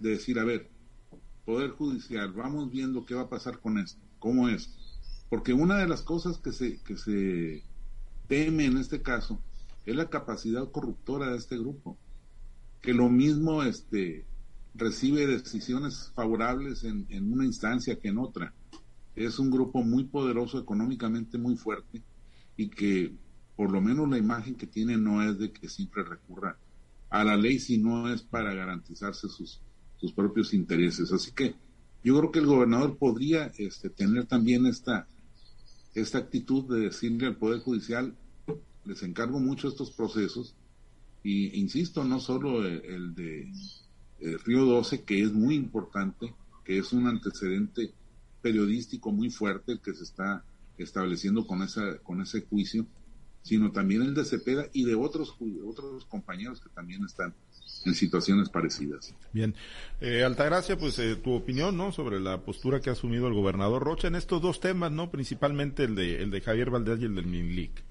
de 0.00 0.10
decir, 0.10 0.38
a 0.38 0.44
ver, 0.44 0.70
Poder 1.44 1.70
Judicial, 1.70 2.32
vamos 2.32 2.70
viendo 2.70 3.06
qué 3.06 3.14
va 3.14 3.22
a 3.22 3.28
pasar 3.30 3.58
con 3.60 3.78
esto, 3.78 4.00
cómo 4.18 4.48
es. 4.48 4.70
Porque 5.30 5.54
una 5.54 5.78
de 5.78 5.88
las 5.88 6.02
cosas 6.02 6.38
que 6.38 6.52
se, 6.52 6.78
que 6.82 6.96
se 6.96 7.64
teme 8.26 8.66
en 8.66 8.76
este 8.76 9.00
caso 9.00 9.40
es 9.86 9.96
la 9.96 10.10
capacidad 10.10 10.70
corruptora 10.70 11.30
de 11.30 11.38
este 11.38 11.56
grupo. 11.56 11.96
Que 12.82 12.92
lo 12.92 13.08
mismo 13.08 13.62
este, 13.62 14.26
recibe 14.74 15.26
decisiones 15.26 16.12
favorables 16.14 16.84
en, 16.84 17.06
en 17.08 17.32
una 17.32 17.46
instancia 17.46 17.98
que 17.98 18.08
en 18.08 18.18
otra. 18.18 18.54
Es 19.16 19.38
un 19.38 19.50
grupo 19.50 19.82
muy 19.82 20.04
poderoso 20.04 20.58
económicamente, 20.58 21.38
muy 21.38 21.56
fuerte 21.56 22.02
y 22.58 22.68
que 22.68 23.14
por 23.58 23.72
lo 23.72 23.80
menos 23.80 24.08
la 24.08 24.18
imagen 24.18 24.54
que 24.54 24.68
tiene 24.68 24.96
no 24.96 25.20
es 25.20 25.36
de 25.36 25.50
que 25.50 25.68
siempre 25.68 26.04
recurra 26.04 26.56
a 27.10 27.24
la 27.24 27.36
ley, 27.36 27.58
sino 27.58 28.08
es 28.08 28.22
para 28.22 28.54
garantizarse 28.54 29.28
sus, 29.28 29.60
sus 29.96 30.12
propios 30.12 30.54
intereses. 30.54 31.10
Así 31.10 31.32
que 31.32 31.56
yo 32.04 32.16
creo 32.16 32.30
que 32.30 32.38
el 32.38 32.46
gobernador 32.46 32.96
podría 32.96 33.50
este, 33.58 33.90
tener 33.90 34.26
también 34.26 34.64
esta, 34.66 35.08
esta 35.92 36.18
actitud 36.18 36.72
de 36.72 36.82
decirle 36.82 37.26
al 37.26 37.36
Poder 37.36 37.58
Judicial, 37.58 38.14
les 38.84 39.02
encargo 39.02 39.40
mucho 39.40 39.66
estos 39.66 39.90
procesos, 39.90 40.54
y 41.24 41.58
insisto, 41.58 42.04
no 42.04 42.20
solo 42.20 42.64
el, 42.64 43.12
de 43.16 43.50
Río 44.44 44.66
12, 44.66 45.02
que 45.02 45.20
es 45.20 45.32
muy 45.32 45.56
importante, 45.56 46.32
que 46.64 46.78
es 46.78 46.92
un 46.92 47.08
antecedente 47.08 47.92
periodístico 48.40 49.10
muy 49.10 49.30
fuerte 49.30 49.80
que 49.82 49.94
se 49.94 50.04
está 50.04 50.44
estableciendo 50.76 51.44
con, 51.44 51.62
esa, 51.62 51.98
con 52.04 52.20
ese 52.20 52.42
juicio, 52.42 52.86
sino 53.48 53.72
también 53.72 54.02
el 54.02 54.14
de 54.14 54.24
Cepeda 54.26 54.66
y 54.74 54.84
de 54.84 54.94
otros, 54.94 55.34
otros 55.66 56.04
compañeros 56.04 56.60
que 56.60 56.68
también 56.68 57.02
están 57.04 57.34
en 57.86 57.94
situaciones 57.94 58.50
parecidas. 58.50 59.14
Bien, 59.32 59.54
eh, 60.00 60.22
Altagracia, 60.22 60.76
pues 60.78 60.98
eh, 60.98 61.16
tu 61.16 61.32
opinión, 61.32 61.76
¿no? 61.76 61.90
Sobre 61.90 62.20
la 62.20 62.42
postura 62.42 62.80
que 62.80 62.90
ha 62.90 62.92
asumido 62.92 63.26
el 63.26 63.34
gobernador 63.34 63.82
Rocha 63.82 64.08
en 64.08 64.16
estos 64.16 64.42
dos 64.42 64.60
temas, 64.60 64.92
¿no? 64.92 65.10
Principalmente 65.10 65.84
el 65.84 65.94
de, 65.94 66.22
el 66.22 66.30
de 66.30 66.40
Javier 66.42 66.70
Valdés 66.70 67.00
y 67.00 67.04
el 67.06 67.14
del 67.14 67.26
Minlic. 67.26 67.82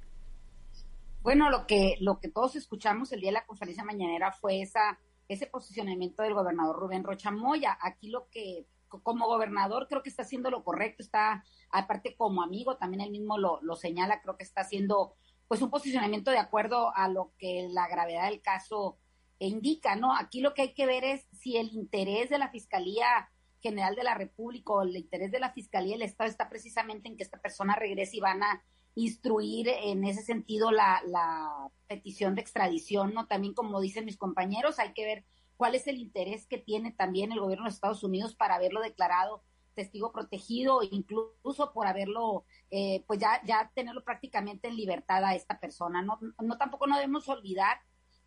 Bueno, 1.23 1.49
lo 1.49 1.65
que, 1.65 1.95
lo 1.99 2.19
que 2.19 2.29
todos 2.29 2.55
escuchamos 2.55 3.11
el 3.11 3.21
día 3.21 3.29
de 3.29 3.39
la 3.39 3.45
conferencia 3.45 3.83
mañanera 3.83 4.31
fue 4.31 4.61
esa, 4.61 4.99
ese 5.27 5.47
posicionamiento 5.47 6.21
del 6.21 6.35
gobernador 6.35 6.77
Rubén 6.77 7.03
Rocha 7.03 7.31
Moya. 7.31 7.77
Aquí 7.81 8.09
lo 8.09 8.29
que, 8.29 8.67
como 8.87 9.27
gobernador, 9.27 9.87
creo 9.89 10.03
que 10.03 10.09
está 10.09 10.21
haciendo 10.21 10.51
lo 10.51 10.63
correcto, 10.63 11.01
está, 11.01 11.43
aparte 11.71 12.15
como 12.15 12.43
amigo, 12.43 12.77
también 12.77 13.01
él 13.01 13.11
mismo 13.11 13.37
lo, 13.37 13.59
lo 13.63 13.75
señala, 13.75 14.21
creo 14.21 14.37
que 14.37 14.43
está 14.43 14.61
haciendo 14.61 15.15
pues 15.48 15.62
un 15.62 15.70
posicionamiento 15.70 16.32
de 16.32 16.39
acuerdo 16.39 16.96
a 16.96 17.08
lo 17.08 17.34
que 17.38 17.68
la 17.72 17.88
gravedad 17.88 18.30
del 18.30 18.42
caso 18.42 18.98
indica, 19.39 19.96
¿no? 19.96 20.16
Aquí 20.16 20.42
lo 20.42 20.54
que 20.54 20.63
hay 20.63 20.74
que 20.74 20.86
ver 20.86 21.04
es 21.04 21.27
si 21.32 21.58
el 21.58 21.72
interés 21.74 22.30
de 22.30 22.38
la 22.38 22.50
Fiscalía 22.50 23.30
General 23.62 23.96
de 23.96 24.04
la 24.04 24.16
República 24.16 24.74
o 24.74 24.82
el 24.82 24.96
interés 24.96 25.32
de 25.32 25.39
la 25.39 25.51
Fiscalía 25.51 25.94
del 25.94 26.04
Estado 26.04 26.30
está 26.30 26.50
precisamente 26.50 27.08
en 27.08 27.18
que 27.18 27.24
esta 27.24 27.39
persona 27.39 27.75
regrese 27.75 28.18
y 28.18 28.22
van 28.22 28.44
a 28.44 28.63
instruir 28.96 29.68
en 29.70 30.04
ese 30.06 30.24
sentido 30.24 30.72
la, 30.72 31.01
la 31.06 31.70
petición 31.88 32.36
de 32.36 32.42
extradición, 32.42 33.13
¿no? 33.13 33.27
También 33.27 33.54
como 33.54 33.80
dicen 33.80 34.06
mis 34.06 34.18
compañeros, 34.18 34.80
hay 34.80 34.94
que 34.94 35.06
ver 35.06 35.25
cuál 35.56 35.75
es 35.75 35.88
el 35.88 35.98
interés 35.98 36.48
que 36.48 36.58
tiene 36.58 36.92
también 36.92 37.32
el 37.32 37.39
gobierno 37.39 37.66
de 37.66 37.72
Estados 37.72 38.04
Unidos 38.04 38.36
para 38.36 38.56
haberlo 38.56 38.82
declarado 38.82 39.44
testigo 39.77 40.12
protegido, 40.12 40.81
incluso 40.81 41.72
por 41.72 41.88
haberlo, 41.88 42.46
eh, 42.72 43.03
pues 43.07 43.19
ya, 43.19 43.41
ya 43.46 43.72
tenerlo 43.75 44.03
prácticamente 44.03 44.67
en 44.67 44.75
libertad 44.75 45.24
a 45.24 45.36
esta 45.36 45.60
persona. 45.60 46.01
No, 46.01 46.19
no 46.41 46.57
tampoco 46.57 46.88
no 46.88 46.96
debemos 46.96 47.29
olvidar 47.29 47.77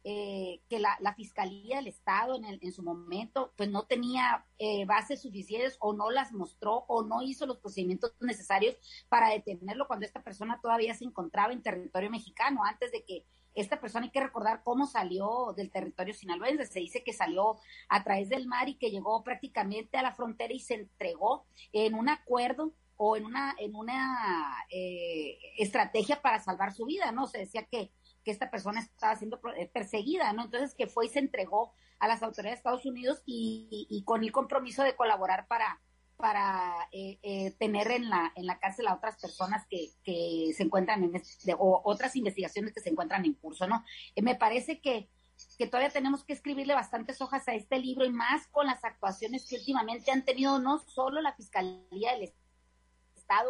eh, 0.04 0.62
que 0.70 0.78
la, 0.78 0.96
Fiscalía 1.14 1.76
del 1.76 1.88
Estado 1.88 2.36
en, 2.36 2.58
en, 2.62 2.72
su 2.72 2.82
momento 2.82 3.52
pues 3.56 3.68
no 3.68 3.84
tenía 3.84 4.46
eh, 4.58 4.86
bases 4.86 5.20
suficientes 5.20 5.76
o 5.80 5.92
no 5.92 6.10
las 6.10 6.32
mostró 6.32 6.84
o 6.88 7.02
no 7.02 7.20
hizo 7.20 7.44
los 7.44 7.58
procedimientos 7.58 8.14
necesarios 8.20 8.76
para 9.10 9.28
detenerlo 9.28 9.86
cuando 9.86 10.06
esta 10.06 10.22
persona 10.22 10.58
todavía 10.62 10.94
se 10.94 11.04
encontraba 11.04 11.52
en 11.52 11.62
territorio 11.62 12.08
mexicano, 12.08 12.64
antes 12.64 12.92
de 12.92 13.04
que 13.04 13.26
esta 13.54 13.80
persona 13.80 14.06
hay 14.06 14.10
que 14.10 14.20
recordar 14.20 14.62
cómo 14.62 14.86
salió 14.86 15.52
del 15.56 15.70
territorio 15.70 16.14
sinaloense. 16.14 16.66
Se 16.66 16.80
dice 16.80 17.02
que 17.04 17.12
salió 17.12 17.56
a 17.88 18.04
través 18.04 18.28
del 18.28 18.46
mar 18.46 18.68
y 18.68 18.76
que 18.76 18.90
llegó 18.90 19.22
prácticamente 19.24 19.98
a 19.98 20.02
la 20.02 20.14
frontera 20.14 20.52
y 20.52 20.60
se 20.60 20.74
entregó 20.74 21.46
en 21.72 21.94
un 21.94 22.08
acuerdo 22.08 22.72
o 22.96 23.16
en 23.16 23.24
una 23.24 23.54
en 23.58 23.74
una 23.74 24.66
eh, 24.70 25.38
estrategia 25.58 26.20
para 26.20 26.38
salvar 26.38 26.72
su 26.72 26.84
vida, 26.84 27.12
¿no? 27.12 27.26
Se 27.26 27.38
decía 27.38 27.64
que 27.64 27.90
que 28.24 28.30
esta 28.30 28.50
persona 28.50 28.80
estaba 28.80 29.16
siendo 29.16 29.40
eh, 29.56 29.70
perseguida, 29.72 30.32
¿no? 30.32 30.44
Entonces 30.44 30.74
que 30.74 30.86
fue 30.86 31.06
y 31.06 31.08
se 31.08 31.20
entregó 31.20 31.72
a 31.98 32.08
las 32.08 32.22
autoridades 32.22 32.56
de 32.56 32.60
Estados 32.60 32.86
Unidos 32.86 33.22
y, 33.26 34.02
con 34.06 34.24
el 34.24 34.32
compromiso 34.32 34.82
de 34.82 34.96
colaborar 34.96 35.46
para 35.46 35.80
para 36.20 36.88
eh, 36.92 37.18
eh, 37.22 37.52
tener 37.58 37.90
en 37.90 38.08
la 38.08 38.32
en 38.36 38.46
la 38.46 38.58
cárcel 38.58 38.86
a 38.86 38.94
otras 38.94 39.16
personas 39.20 39.66
que, 39.68 39.90
que 40.04 40.52
se 40.54 40.62
encuentran 40.62 41.02
en 41.04 41.22
o 41.58 41.80
otras 41.84 42.16
investigaciones 42.16 42.72
que 42.72 42.80
se 42.80 42.90
encuentran 42.90 43.24
en 43.24 43.34
curso, 43.34 43.66
¿no? 43.66 43.84
me 44.20 44.34
parece 44.34 44.80
que 44.80 45.08
que 45.56 45.66
todavía 45.66 45.90
tenemos 45.90 46.22
que 46.22 46.34
escribirle 46.34 46.74
bastantes 46.74 47.20
hojas 47.22 47.48
a 47.48 47.54
este 47.54 47.78
libro 47.78 48.04
y 48.04 48.12
más 48.12 48.46
con 48.48 48.66
las 48.66 48.84
actuaciones 48.84 49.46
que 49.48 49.56
últimamente 49.56 50.10
han 50.10 50.24
tenido 50.24 50.58
no 50.58 50.78
solo 50.80 51.22
la 51.22 51.32
Fiscalía 51.32 52.12
del 52.12 52.32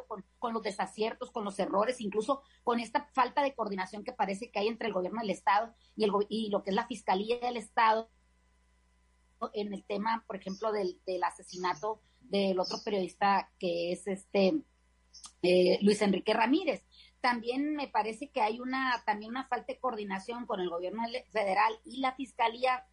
con, 0.07 0.25
con 0.39 0.53
los 0.53 0.63
desaciertos, 0.63 1.31
con 1.31 1.45
los 1.45 1.59
errores, 1.59 2.01
incluso 2.01 2.43
con 2.63 2.81
esta 2.81 3.09
falta 3.13 3.43
de 3.43 3.55
coordinación 3.55 4.05
que 4.05 4.13
parece 4.13 4.51
que 4.51 4.59
hay 4.59 4.69
entre 4.69 4.89
el 4.89 4.95
gobierno 4.95 5.21
del 5.21 5.31
Estado 5.31 5.75
y, 5.97 6.05
el, 6.05 6.13
y 6.29 6.51
lo 6.51 6.63
que 6.63 6.71
es 6.71 6.77
la 6.77 6.87
Fiscalía 6.87 7.39
del 7.41 7.57
Estado 7.57 8.11
en 9.55 9.73
el 9.73 9.85
tema, 9.85 10.25
por 10.27 10.37
ejemplo, 10.37 10.71
del, 10.71 11.01
del 11.07 11.25
asesinato 11.25 12.03
del 12.31 12.59
otro 12.61 12.79
periodista 12.85 13.51
que 13.59 13.93
es 13.93 14.07
este 14.07 14.63
eh, 15.43 15.79
Luis 15.83 16.01
Enrique 16.03 16.33
Ramírez. 16.33 16.85
También 17.21 17.75
me 17.75 17.89
parece 17.89 18.31
que 18.31 18.41
hay 18.41 18.61
una 18.61 19.03
también 19.05 19.33
una 19.33 19.47
falta 19.47 19.73
de 19.73 19.79
coordinación 19.79 20.47
con 20.47 20.61
el 20.61 20.71
gobierno 20.71 21.03
federal 21.31 21.73
y 21.85 22.01
la 22.01 22.15
Fiscalía 22.15 22.87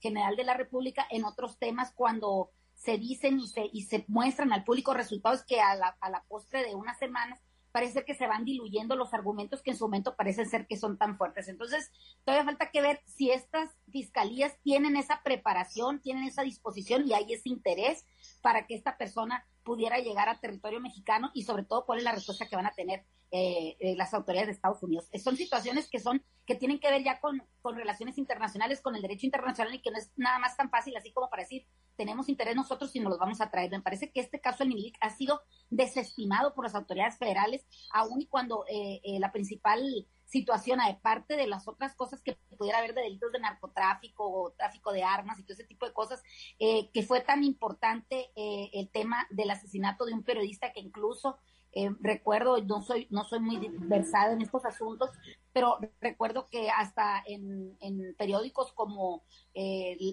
General 0.00 0.36
de 0.36 0.44
la 0.44 0.54
República 0.54 1.06
en 1.10 1.24
otros 1.24 1.58
temas 1.58 1.92
cuando 1.92 2.50
se 2.74 2.98
dicen 2.98 3.40
y 3.40 3.48
se, 3.48 3.70
y 3.72 3.82
se 3.82 4.04
muestran 4.06 4.52
al 4.52 4.64
público 4.64 4.92
resultados 4.92 5.42
que 5.44 5.60
a 5.60 5.74
la, 5.74 5.96
a 6.00 6.10
la 6.10 6.22
postre 6.24 6.62
de 6.62 6.74
unas 6.74 6.98
semanas 6.98 7.40
parece 7.76 8.06
que 8.06 8.14
se 8.14 8.26
van 8.26 8.46
diluyendo 8.46 8.96
los 8.96 9.12
argumentos 9.12 9.60
que 9.60 9.72
en 9.72 9.76
su 9.76 9.84
momento 9.84 10.16
parecen 10.16 10.48
ser 10.48 10.66
que 10.66 10.78
son 10.78 10.96
tan 10.96 11.18
fuertes. 11.18 11.46
Entonces, 11.48 11.92
todavía 12.24 12.46
falta 12.46 12.70
que 12.70 12.80
ver 12.80 13.02
si 13.04 13.30
estas 13.30 13.68
fiscalías 13.92 14.56
tienen 14.62 14.96
esa 14.96 15.20
preparación, 15.22 16.00
tienen 16.00 16.24
esa 16.24 16.40
disposición 16.40 17.06
y 17.06 17.12
hay 17.12 17.34
ese 17.34 17.50
interés 17.50 18.06
para 18.40 18.66
que 18.66 18.74
esta 18.74 18.96
persona 18.96 19.46
pudiera 19.62 19.98
llegar 19.98 20.30
a 20.30 20.40
territorio 20.40 20.80
mexicano 20.80 21.30
y 21.34 21.42
sobre 21.42 21.64
todo 21.64 21.84
cuál 21.84 21.98
es 21.98 22.04
la 22.04 22.12
respuesta 22.12 22.48
que 22.48 22.56
van 22.56 22.64
a 22.64 22.72
tener 22.72 23.04
eh, 23.30 23.76
eh, 23.78 23.94
las 23.94 24.14
autoridades 24.14 24.46
de 24.46 24.52
Estados 24.54 24.82
Unidos. 24.82 25.10
Son 25.22 25.36
situaciones 25.36 25.90
que 25.90 26.00
son 26.00 26.24
que 26.46 26.54
tienen 26.54 26.80
que 26.80 26.90
ver 26.90 27.04
ya 27.04 27.20
con, 27.20 27.42
con 27.60 27.76
relaciones 27.76 28.16
internacionales, 28.16 28.80
con 28.80 28.96
el 28.96 29.02
derecho 29.02 29.26
internacional 29.26 29.74
y 29.74 29.82
que 29.82 29.90
no 29.90 29.98
es 29.98 30.12
nada 30.16 30.38
más 30.38 30.56
tan 30.56 30.70
fácil 30.70 30.96
así 30.96 31.12
como 31.12 31.28
para 31.28 31.42
decir 31.42 31.66
tenemos 31.96 32.28
interés 32.28 32.54
nosotros 32.54 32.94
y 32.94 33.00
nos 33.00 33.10
los 33.10 33.18
vamos 33.18 33.40
a 33.40 33.50
traer. 33.50 33.70
Me 33.70 33.80
parece 33.80 34.10
que 34.10 34.20
este 34.20 34.40
caso 34.40 34.58
del 34.58 34.68
Minilic 34.68 34.96
ha 35.00 35.10
sido 35.10 35.42
desestimado 35.70 36.54
por 36.54 36.64
las 36.64 36.74
autoridades 36.74 37.18
federales, 37.18 37.66
aun 37.92 38.20
y 38.20 38.26
cuando 38.26 38.64
eh, 38.68 39.00
la 39.18 39.32
principal 39.32 40.06
situación, 40.26 40.80
aparte 40.80 41.36
de 41.36 41.46
las 41.46 41.66
otras 41.68 41.94
cosas 41.94 42.20
que 42.20 42.36
pudiera 42.58 42.78
haber 42.78 42.94
de 42.94 43.02
delitos 43.02 43.32
de 43.32 43.38
narcotráfico 43.38 44.28
o 44.28 44.50
tráfico 44.52 44.92
de 44.92 45.04
armas 45.04 45.38
y 45.38 45.42
todo 45.42 45.54
ese 45.54 45.64
tipo 45.64 45.86
de 45.86 45.92
cosas, 45.92 46.22
eh, 46.58 46.90
que 46.92 47.02
fue 47.02 47.20
tan 47.20 47.44
importante 47.44 48.30
eh, 48.36 48.70
el 48.72 48.90
tema 48.90 49.26
del 49.30 49.50
asesinato 49.50 50.04
de 50.04 50.14
un 50.14 50.24
periodista 50.24 50.72
que 50.72 50.80
incluso 50.80 51.38
eh, 51.76 51.90
recuerdo, 52.00 52.60
no 52.64 52.82
soy, 52.82 53.06
no 53.10 53.24
soy 53.24 53.40
muy 53.40 53.58
versada 53.80 54.32
en 54.32 54.42
estos 54.42 54.64
asuntos, 54.64 55.10
pero 55.52 55.78
recuerdo 56.00 56.48
que 56.48 56.70
hasta 56.70 57.22
en, 57.26 57.76
periódicos 58.16 58.72
como 58.72 59.22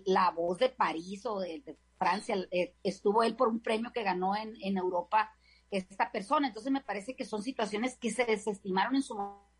La 0.05 0.31
Voz 0.31 0.59
de 0.59 0.69
París 0.69 1.25
o 1.25 1.39
de, 1.39 1.77
Francia, 1.97 2.35
estuvo 2.83 3.23
él 3.23 3.35
por 3.35 3.47
un 3.47 3.61
premio 3.61 3.93
que 3.93 4.03
ganó 4.03 4.35
en, 4.35 4.55
en 4.61 4.77
Europa 4.77 5.31
esta 5.77 6.11
persona. 6.11 6.47
Entonces 6.47 6.71
me 6.71 6.81
parece 6.81 7.15
que 7.15 7.25
son 7.25 7.41
situaciones 7.41 7.97
que 7.97 8.11
se 8.11 8.25
desestimaron 8.25 8.95
en 8.95 9.03
su 9.03 9.15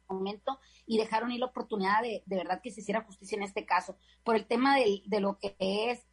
momento 0.08 0.60
y 0.86 0.98
dejaron 0.98 1.32
ir 1.32 1.40
la 1.40 1.48
oportunidad 1.48 2.02
de, 2.02 2.24
de 2.26 2.36
verdad 2.36 2.62
que 2.62 2.72
se 2.72 2.82
hiciera 2.82 3.04
justicia 3.04 3.36
en 3.36 3.44
este 3.44 3.66
caso. 3.66 3.98
Por 4.24 4.36
el 4.36 4.46
tema 4.46 4.78
de, 4.78 5.02
de 5.06 5.20
lo 5.20 5.38
que 5.40 5.56
es 5.60 6.06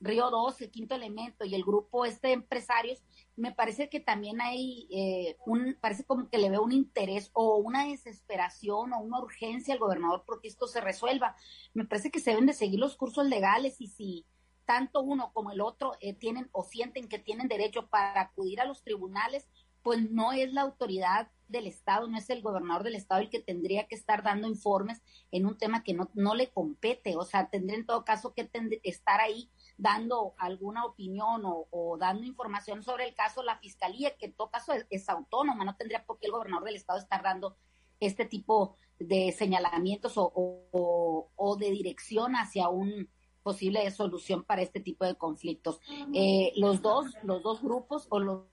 Río 0.00 0.30
2, 0.30 0.60
el 0.62 0.70
quinto 0.70 0.94
elemento 0.94 1.44
y 1.44 1.54
el 1.54 1.62
grupo 1.62 2.04
este 2.04 2.28
de 2.28 2.34
empresarios, 2.34 3.02
me 3.36 3.52
parece 3.52 3.88
que 3.88 4.00
también 4.00 4.40
hay 4.40 4.86
eh, 4.90 5.36
un, 5.46 5.76
parece 5.80 6.04
como 6.04 6.28
que 6.28 6.38
le 6.38 6.50
veo 6.50 6.62
un 6.62 6.72
interés 6.72 7.30
o 7.32 7.56
una 7.56 7.86
desesperación 7.86 8.92
o 8.92 9.00
una 9.00 9.18
urgencia 9.18 9.74
al 9.74 9.80
gobernador 9.80 10.24
porque 10.26 10.48
esto 10.48 10.66
se 10.66 10.80
resuelva. 10.80 11.36
Me 11.72 11.84
parece 11.84 12.10
que 12.10 12.20
se 12.20 12.30
deben 12.30 12.46
de 12.46 12.52
seguir 12.52 12.80
los 12.80 12.96
cursos 12.96 13.26
legales 13.26 13.80
y 13.80 13.88
si 13.88 14.26
tanto 14.64 15.00
uno 15.00 15.32
como 15.32 15.50
el 15.50 15.60
otro 15.60 15.92
eh, 16.00 16.14
tienen 16.14 16.48
o 16.52 16.62
sienten 16.62 17.08
que 17.08 17.18
tienen 17.18 17.48
derecho 17.48 17.88
para 17.88 18.20
acudir 18.20 18.60
a 18.60 18.66
los 18.66 18.82
tribunales, 18.82 19.48
pues 19.82 20.10
no 20.10 20.32
es 20.32 20.52
la 20.52 20.62
autoridad 20.62 21.30
del 21.48 21.66
Estado, 21.66 22.06
no 22.06 22.16
es 22.18 22.30
el 22.30 22.42
gobernador 22.42 22.84
del 22.84 22.94
Estado 22.94 23.20
el 23.20 23.30
que 23.30 23.40
tendría 23.40 23.86
que 23.88 23.94
estar 23.94 24.22
dando 24.22 24.46
informes 24.46 25.02
en 25.32 25.46
un 25.46 25.58
tema 25.58 25.82
que 25.82 25.94
no, 25.94 26.10
no 26.14 26.34
le 26.34 26.50
compete. 26.50 27.16
O 27.16 27.24
sea, 27.24 27.50
tendría 27.50 27.78
en 27.78 27.86
todo 27.86 28.04
caso 28.04 28.34
que 28.34 28.48
estar 28.84 29.20
ahí 29.20 29.50
dando 29.80 30.34
alguna 30.38 30.84
opinión 30.84 31.42
o, 31.44 31.96
dando 31.98 32.24
información 32.26 32.82
sobre 32.82 33.08
el 33.08 33.14
caso 33.14 33.42
la 33.42 33.58
fiscalía, 33.58 34.16
que 34.16 34.26
en 34.26 34.34
todo 34.34 34.50
caso 34.50 34.72
es, 34.88 35.08
autónoma, 35.08 35.64
no 35.64 35.76
tendría 35.76 36.04
por 36.04 36.18
qué 36.18 36.26
el 36.26 36.32
gobernador 36.32 36.64
del 36.64 36.76
Estado 36.76 36.98
estar 36.98 37.22
dando 37.22 37.56
este 37.98 38.24
tipo 38.24 38.76
de 38.98 39.32
señalamientos 39.32 40.14
o, 40.16 41.28
o 41.34 41.56
de 41.56 41.70
dirección 41.70 42.34
hacia 42.34 42.68
un 42.68 43.08
posible 43.42 43.90
solución 43.90 44.44
para 44.44 44.62
este 44.62 44.80
tipo 44.80 45.04
de 45.04 45.14
conflictos. 45.14 45.80
Eh, 46.14 46.52
los 46.56 46.82
dos, 46.82 47.06
los 47.22 47.42
dos 47.42 47.62
grupos 47.62 48.06
o 48.10 48.20
los 48.20 48.44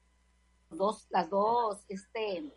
dos, 0.69 1.07
las 1.09 1.29
dos, 1.29 1.85
este, 1.89 2.53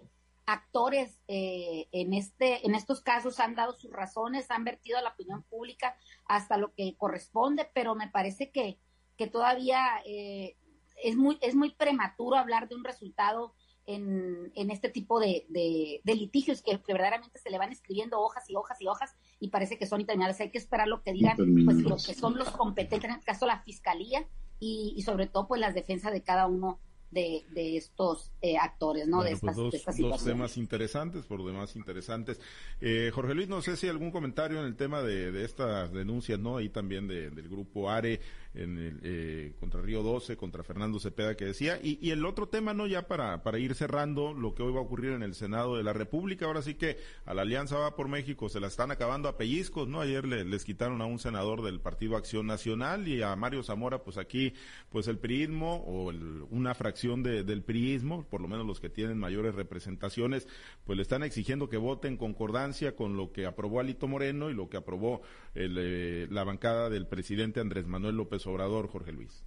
actores 0.52 1.20
eh, 1.28 1.88
en 1.92 2.12
este, 2.12 2.66
en 2.66 2.74
estos 2.74 3.00
casos 3.00 3.38
han 3.40 3.54
dado 3.54 3.72
sus 3.74 3.92
razones, 3.92 4.50
han 4.50 4.64
vertido 4.64 4.98
a 4.98 5.02
la 5.02 5.10
opinión 5.10 5.42
pública 5.44 5.96
hasta 6.26 6.56
lo 6.56 6.74
que 6.74 6.96
corresponde, 6.96 7.68
pero 7.72 7.94
me 7.94 8.08
parece 8.08 8.50
que, 8.50 8.78
que 9.16 9.28
todavía 9.28 10.02
eh, 10.04 10.56
es 11.02 11.16
muy, 11.16 11.38
es 11.40 11.54
muy 11.54 11.70
prematuro 11.70 12.36
hablar 12.36 12.68
de 12.68 12.74
un 12.74 12.84
resultado 12.84 13.54
en, 13.86 14.52
en 14.54 14.70
este 14.70 14.88
tipo 14.88 15.20
de, 15.20 15.46
de, 15.48 16.14
litigios 16.14 16.62
que, 16.62 16.80
verdaderamente 16.86 17.38
se 17.38 17.50
le 17.50 17.58
van 17.58 17.72
escribiendo 17.72 18.20
hojas 18.20 18.48
y 18.48 18.56
hojas 18.56 18.80
y 18.80 18.86
hojas 18.86 19.16
y 19.38 19.48
parece 19.48 19.78
que 19.78 19.86
son 19.86 20.00
interminables. 20.00 20.40
Hay 20.40 20.50
que 20.50 20.58
esperar 20.58 20.88
lo 20.88 21.02
que 21.02 21.12
digan 21.12 21.36
pues, 21.64 21.78
lo 21.78 21.96
que 21.96 22.14
son 22.14 22.36
los 22.36 22.50
competentes, 22.50 23.08
en 23.08 23.16
este 23.16 23.24
caso 23.24 23.46
la 23.46 23.62
fiscalía 23.62 24.26
y, 24.58 24.94
y 24.96 25.02
sobre 25.02 25.26
todo 25.26 25.48
pues 25.48 25.60
las 25.60 25.74
defensas 25.74 26.12
de 26.12 26.22
cada 26.22 26.46
uno 26.46 26.80
de, 27.10 27.44
de 27.50 27.76
estos 27.76 28.30
eh, 28.40 28.56
actores, 28.56 29.06
¿no? 29.08 29.22
de, 29.22 29.36
pues 29.36 29.56
estas, 29.72 29.98
dos, 29.98 30.24
temas 30.24 30.56
interesantes, 30.56 31.24
por 31.24 31.44
demás 31.44 31.76
interesantes. 31.76 32.40
Eh, 32.80 33.10
Jorge 33.12 33.34
Luis, 33.34 33.48
no 33.48 33.62
sé 33.62 33.76
si 33.76 33.88
algún 33.88 34.10
comentario 34.10 34.60
en 34.60 34.66
el 34.66 34.76
tema 34.76 35.02
de, 35.02 35.32
de 35.32 35.44
estas 35.44 35.92
denuncias, 35.92 36.38
¿no? 36.38 36.58
Ahí 36.58 36.68
también 36.68 37.08
del 37.08 37.48
grupo 37.48 37.90
ARE 37.90 38.20
en 38.54 38.78
el, 38.78 39.00
eh, 39.02 39.52
contra 39.60 39.80
Río 39.80 40.02
12, 40.02 40.36
contra 40.36 40.64
Fernando 40.64 40.98
Cepeda 40.98 41.36
que 41.36 41.44
decía. 41.44 41.78
Y, 41.82 41.98
y, 42.00 42.10
el 42.10 42.24
otro 42.24 42.48
tema, 42.48 42.74
¿no? 42.74 42.86
Ya 42.86 43.06
para, 43.06 43.42
para 43.42 43.58
ir 43.58 43.74
cerrando 43.74 44.34
lo 44.34 44.54
que 44.54 44.62
hoy 44.62 44.72
va 44.72 44.80
a 44.80 44.82
ocurrir 44.82 45.12
en 45.12 45.22
el 45.22 45.34
Senado 45.34 45.76
de 45.76 45.84
la 45.84 45.92
República. 45.92 46.46
Ahora 46.46 46.62
sí 46.62 46.74
que 46.74 46.98
a 47.24 47.34
la 47.34 47.42
Alianza 47.42 47.78
Va 47.78 47.94
por 47.94 48.08
México 48.08 48.48
se 48.48 48.60
la 48.60 48.66
están 48.66 48.90
acabando 48.90 49.28
a 49.28 49.36
pellizcos, 49.36 49.88
¿no? 49.88 50.00
Ayer 50.00 50.26
le, 50.26 50.44
les 50.44 50.64
quitaron 50.64 51.00
a 51.00 51.06
un 51.06 51.18
senador 51.18 51.62
del 51.62 51.80
Partido 51.80 52.16
Acción 52.16 52.46
Nacional 52.46 53.06
y 53.06 53.22
a 53.22 53.34
Mario 53.36 53.62
Zamora, 53.62 54.02
pues 54.02 54.18
aquí, 54.18 54.54
pues 54.90 55.06
el 55.06 55.18
priismo 55.18 55.84
o 55.86 56.12
una 56.50 56.74
fracción 56.74 57.22
de, 57.22 57.44
del 57.44 57.62
priismo, 57.62 58.24
por 58.28 58.40
lo 58.40 58.48
menos 58.48 58.66
los 58.66 58.80
que 58.80 58.90
tienen 58.90 59.18
mayores 59.18 59.54
representaciones, 59.54 60.48
pues 60.84 60.96
le 60.96 61.02
están 61.02 61.22
exigiendo 61.22 61.68
que 61.68 61.76
vote 61.76 62.08
en 62.08 62.16
concordancia 62.16 62.96
con 62.96 63.16
lo 63.16 63.32
que 63.32 63.46
aprobó 63.46 63.80
Alito 63.80 64.08
Moreno 64.08 64.50
y 64.50 64.54
lo 64.54 64.68
que 64.68 64.76
aprobó 64.76 65.22
el, 65.54 65.76
eh, 65.78 66.26
la 66.30 66.44
bancada 66.44 66.90
del 66.90 67.06
presidente 67.06 67.60
Andrés 67.60 67.86
Manuel 67.86 68.16
López 68.16 68.39
Obrador, 68.46 68.88
Jorge 68.88 69.12
Luis. 69.12 69.44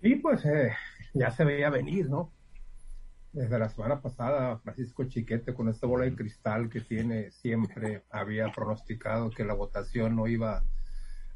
Y 0.00 0.16
pues 0.16 0.44
eh, 0.44 0.72
ya 1.14 1.30
se 1.30 1.44
veía 1.44 1.70
venir, 1.70 2.10
¿no? 2.10 2.32
Desde 3.32 3.58
la 3.58 3.68
semana 3.68 4.00
pasada, 4.00 4.58
Francisco 4.58 5.04
Chiquete, 5.04 5.54
con 5.54 5.68
esta 5.68 5.86
bola 5.86 6.04
de 6.04 6.14
cristal 6.14 6.68
que 6.68 6.80
tiene 6.80 7.30
siempre, 7.30 8.04
había 8.10 8.52
pronosticado 8.52 9.30
que 9.30 9.44
la 9.44 9.54
votación 9.54 10.14
no 10.14 10.28
iba 10.28 10.62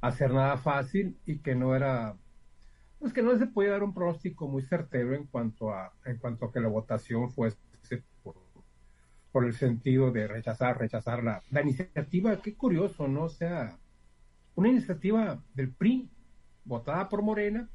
a 0.00 0.12
ser 0.12 0.32
nada 0.32 0.58
fácil 0.58 1.18
y 1.26 1.38
que 1.38 1.56
no 1.56 1.75
era, 1.75 2.16
pues 3.00 3.12
que 3.12 3.22
no 3.22 3.37
se 3.37 3.46
podía 3.46 3.70
dar 3.70 3.82
un 3.82 3.94
pronóstico 3.94 4.46
muy 4.46 4.62
certero 4.62 5.14
en 5.14 5.26
cuanto 5.26 5.72
a, 5.72 5.92
en 6.04 6.18
cuanto 6.18 6.44
a 6.44 6.52
que 6.52 6.60
la 6.60 6.68
votación 6.68 7.30
fuese 7.32 7.58
por, 8.22 8.37
por 9.32 9.44
el 9.44 9.54
sentido 9.54 10.12
de 10.12 10.28
rechazar, 10.28 10.78
rechazar 10.78 11.25
la, 11.25 11.42
la 11.50 11.62
iniciativa. 11.62 12.40
Qué 12.40 12.54
curioso, 12.54 13.08
¿no? 13.08 13.25
O 13.25 13.28
sea, 13.28 13.76
una 14.59 14.71
iniciativa 14.71 15.41
del 15.55 15.73
PRI 15.73 16.11
votada 16.65 17.09
por 17.09 17.23
Morena 17.23 17.71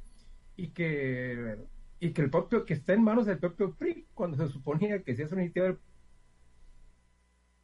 y 0.54 0.68
que 0.68 1.56
y 1.98 2.12
que 2.12 2.20
el 2.20 2.28
propio 2.28 2.66
que 2.66 2.74
está 2.74 2.92
en 2.92 3.02
manos 3.02 3.24
del 3.24 3.38
propio 3.38 3.74
PRI 3.74 4.06
cuando 4.12 4.36
se 4.36 4.52
suponía 4.52 5.02
que 5.02 5.16
si 5.16 5.22
es 5.22 5.32
una 5.32 5.40
iniciativa 5.40 5.68
del 5.68 5.78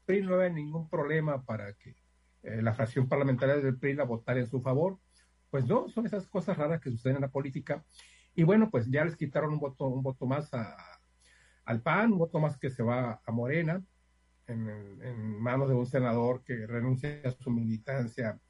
PRI 0.06 0.22
no 0.22 0.36
había 0.36 0.48
ningún 0.48 0.88
problema 0.88 1.44
para 1.44 1.74
que 1.74 1.96
eh, 2.42 2.62
la 2.62 2.72
fracción 2.72 3.10
parlamentaria 3.10 3.56
del 3.56 3.76
PRI 3.76 3.92
la 3.92 4.04
votara 4.04 4.40
en 4.40 4.46
su 4.46 4.62
favor. 4.62 4.98
Pues 5.50 5.66
no 5.66 5.90
son 5.90 6.06
esas 6.06 6.26
cosas 6.26 6.56
raras 6.56 6.80
que 6.80 6.90
suceden 6.90 7.16
en 7.16 7.22
la 7.22 7.28
política. 7.28 7.84
Y 8.34 8.44
bueno 8.44 8.70
pues 8.70 8.90
ya 8.90 9.04
les 9.04 9.16
quitaron 9.16 9.52
un 9.52 9.60
voto 9.60 9.86
un 9.86 10.02
voto 10.02 10.24
más 10.24 10.54
a, 10.54 10.78
al 11.66 11.82
PAN 11.82 12.12
un 12.12 12.20
voto 12.20 12.40
más 12.40 12.56
que 12.56 12.70
se 12.70 12.82
va 12.82 13.20
a 13.22 13.32
Morena 13.32 13.84
en, 14.46 14.66
en 15.02 15.38
manos 15.42 15.68
de 15.68 15.74
un 15.74 15.84
senador 15.84 16.42
que 16.42 16.66
renuncia 16.66 17.20
a 17.26 17.32
su 17.32 17.50
militancia 17.50 18.40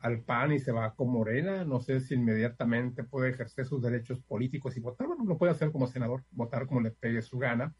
al 0.00 0.22
PAN 0.22 0.52
y 0.52 0.58
se 0.60 0.72
va 0.72 0.94
con 0.94 1.10
Morena, 1.10 1.64
no 1.64 1.80
sé 1.80 2.00
si 2.00 2.14
inmediatamente 2.14 3.04
puede 3.04 3.30
ejercer 3.30 3.66
sus 3.66 3.82
derechos 3.82 4.20
políticos 4.20 4.76
y 4.76 4.80
votar, 4.80 5.06
bueno, 5.06 5.24
lo 5.24 5.36
puede 5.36 5.52
hacer 5.52 5.72
como 5.72 5.86
senador, 5.86 6.24
votar 6.30 6.66
como 6.66 6.80
le 6.80 6.92
pegue 6.92 7.22
su 7.22 7.38
gana. 7.38 7.74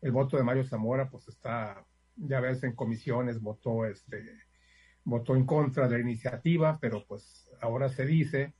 El 0.00 0.12
voto 0.12 0.36
de 0.36 0.42
Mario 0.42 0.64
Zamora, 0.64 1.08
pues 1.10 1.28
está, 1.28 1.84
ya 2.16 2.40
ves, 2.40 2.62
en 2.64 2.74
comisiones 2.74 3.40
votó 3.40 3.84
este, 3.84 4.24
votó 5.04 5.36
en 5.36 5.46
contra 5.46 5.88
de 5.88 5.96
la 5.96 6.02
iniciativa, 6.02 6.78
pero 6.80 7.04
pues 7.06 7.50
ahora 7.60 7.88
se 7.88 8.04
dice, 8.04 8.54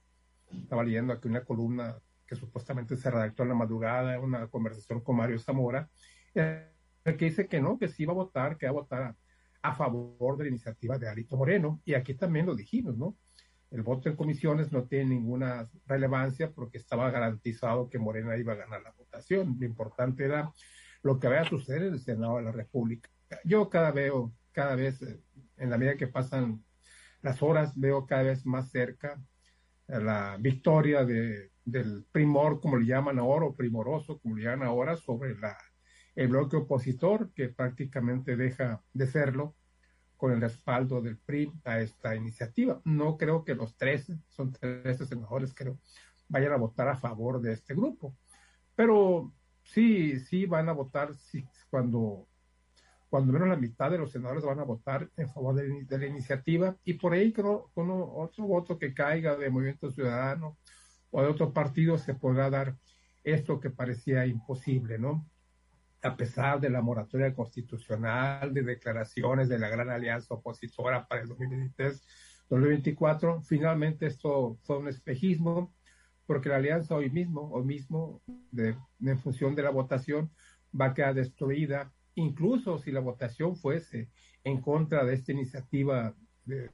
estaba 0.51 0.85
leyendo 0.85 1.13
aquí 1.13 1.29
una 1.29 1.45
columna 1.45 1.99
que 2.27 2.37
supuestamente 2.37 2.97
se 2.97 3.11
redactó 3.11 3.43
en 3.43 3.51
la 3.51 3.55
madrugada, 3.57 4.21
una 4.21 4.47
conversación 4.49 5.01
con 5.01 5.17
Mario 5.17 5.39
Zamora, 5.39 5.91
eh, 6.35 6.71
que 7.05 7.25
dice 7.25 7.49
que 7.49 7.61
no, 7.61 7.79
que 7.79 7.89
sí 7.89 8.05
va 8.05 8.13
a 8.13 8.17
votar, 8.17 8.57
que 8.57 8.67
va 8.67 8.71
a 8.71 8.75
votar 8.75 9.03
a, 9.03 9.17
a 9.63 9.75
favor 9.75 10.37
de 10.37 10.45
la 10.45 10.51
iniciativa 10.51 10.99
de 10.99 11.09
Alito 11.09 11.37
Moreno. 11.37 11.81
Y 11.85 11.95
aquí 11.95 12.15
también 12.15 12.47
lo 12.47 12.55
dijimos, 12.55 12.97
¿no? 12.97 13.17
El 13.71 13.83
voto 13.83 14.09
en 14.09 14.17
comisiones 14.17 14.73
no 14.73 14.85
tiene 14.85 15.15
ninguna 15.15 15.69
relevancia 15.87 16.51
porque 16.51 16.79
estaba 16.79 17.11
garantizado 17.11 17.89
que 17.89 17.99
Morena 17.99 18.37
iba 18.37 18.55
a 18.55 18.57
ganar 18.57 18.83
la 18.83 18.93
votación. 18.93 19.57
Lo 19.59 19.67
importante 19.67 20.25
era 20.25 20.53
lo 21.03 21.21
que 21.21 21.29
vaya 21.29 21.43
a 21.43 21.49
suceder 21.49 21.85
en 21.85 21.95
el 21.95 22.01
Senado 22.01 22.37
de 22.37 22.43
la 22.43 22.53
República. 22.53 23.09
Yo 23.45 23.71
cada 23.71 23.93
veo, 23.93 24.33
cada 24.53 24.75
vez, 24.75 25.01
eh, 25.03 25.21
en 25.57 25.71
la 25.71 25.79
medida 25.79 25.97
que 25.97 26.09
pasan 26.09 26.65
las 27.23 27.43
horas, 27.43 27.79
veo 27.79 28.07
cada 28.07 28.23
vez 28.25 28.45
más 28.45 28.71
cerca 28.71 29.23
la 29.87 30.37
victoria 30.39 31.05
de, 31.05 31.51
del 31.65 32.05
primor, 32.11 32.61
como 32.61 32.77
le 32.77 32.87
llaman 32.87 33.19
ahora, 33.19 33.47
o 33.47 33.57
primoroso, 33.57 34.19
como 34.19 34.37
le 34.37 34.45
llaman 34.45 34.69
ahora, 34.69 34.97
sobre 34.97 35.37
la 35.39 35.57
el 36.15 36.29
bloque 36.29 36.57
opositor, 36.57 37.33
que 37.33 37.49
prácticamente 37.49 38.37
deja 38.37 38.83
de 38.93 39.07
serlo 39.07 39.55
con 40.17 40.33
el 40.33 40.41
respaldo 40.41 41.01
del 41.01 41.17
PRI 41.17 41.51
a 41.65 41.81
esta 41.81 42.15
iniciativa. 42.15 42.81
No 42.85 43.17
creo 43.17 43.45
que 43.45 43.55
los 43.55 43.77
13, 43.77 44.19
son 44.29 44.53
13 44.53 45.07
senadores, 45.07 45.55
creo, 45.55 45.79
vayan 46.29 46.53
a 46.53 46.57
votar 46.57 46.89
a 46.89 46.97
favor 46.97 47.41
de 47.41 47.53
este 47.53 47.75
grupo. 47.75 48.15
Pero 48.75 49.33
sí, 49.63 50.19
sí 50.21 50.47
van 50.47 50.69
a 50.69 50.73
votar 50.73 51.15
sí, 51.15 51.47
cuando, 51.71 52.27
cuando 53.09 53.33
menos 53.33 53.49
la 53.49 53.57
mitad 53.57 53.91
de 53.91 53.99
los 53.99 54.13
senadores 54.13 54.45
van 54.45 54.61
a 54.61 54.65
votar 54.65 55.09
en 55.17 55.29
favor 55.31 55.55
de, 55.55 55.85
de 55.85 55.99
la 55.99 56.07
iniciativa 56.07 56.77
y 56.85 56.95
por 56.95 57.15
ahí 57.15 57.33
creo 57.33 57.71
con 57.73 57.89
otro 57.91 58.45
voto 58.45 58.79
que 58.79 58.93
caiga 58.93 59.37
de 59.37 59.49
Movimiento 59.49 59.91
Ciudadano 59.91 60.59
o 61.11 61.23
de 61.23 61.29
otro 61.29 61.53
partido 61.53 61.97
se 61.97 62.15
podrá 62.15 62.51
dar 62.51 62.77
esto 63.25 63.59
que 63.59 63.71
parecía 63.71 64.27
imposible, 64.27 64.99
¿no? 64.99 65.27
A 66.03 66.17
pesar 66.17 66.61
de 66.61 66.71
la 66.71 66.81
moratoria 66.81 67.35
constitucional, 67.35 68.55
de 68.55 68.63
declaraciones 68.63 69.49
de 69.49 69.59
la 69.59 69.69
gran 69.69 69.91
alianza 69.91 70.35
opositora 70.35 71.07
para 71.07 71.23
el 71.23 71.29
2023-2024, 72.49 73.43
finalmente 73.43 74.07
esto 74.07 74.57
fue 74.63 74.79
un 74.79 74.89
espejismo, 74.89 75.75
porque 76.27 76.49
la 76.49 76.57
alianza 76.57 76.95
hoy 76.95 77.11
mismo, 77.11 77.51
hoy 77.53 77.65
mismo, 77.65 78.23
en 78.57 79.19
función 79.19 79.55
de 79.55 79.63
la 79.63 79.71
votación, 79.71 80.31
va 80.79 80.87
a 80.87 80.95
quedar 80.95 81.15
destruida, 81.15 81.93
incluso 82.15 82.79
si 82.79 82.93
la 82.93 83.01
votación 83.01 83.57
fuese 83.57 84.09
en 84.45 84.61
contra 84.61 85.05
de 85.05 85.15
esta 85.15 85.33
iniciativa 85.33 86.15
de, 86.45 86.71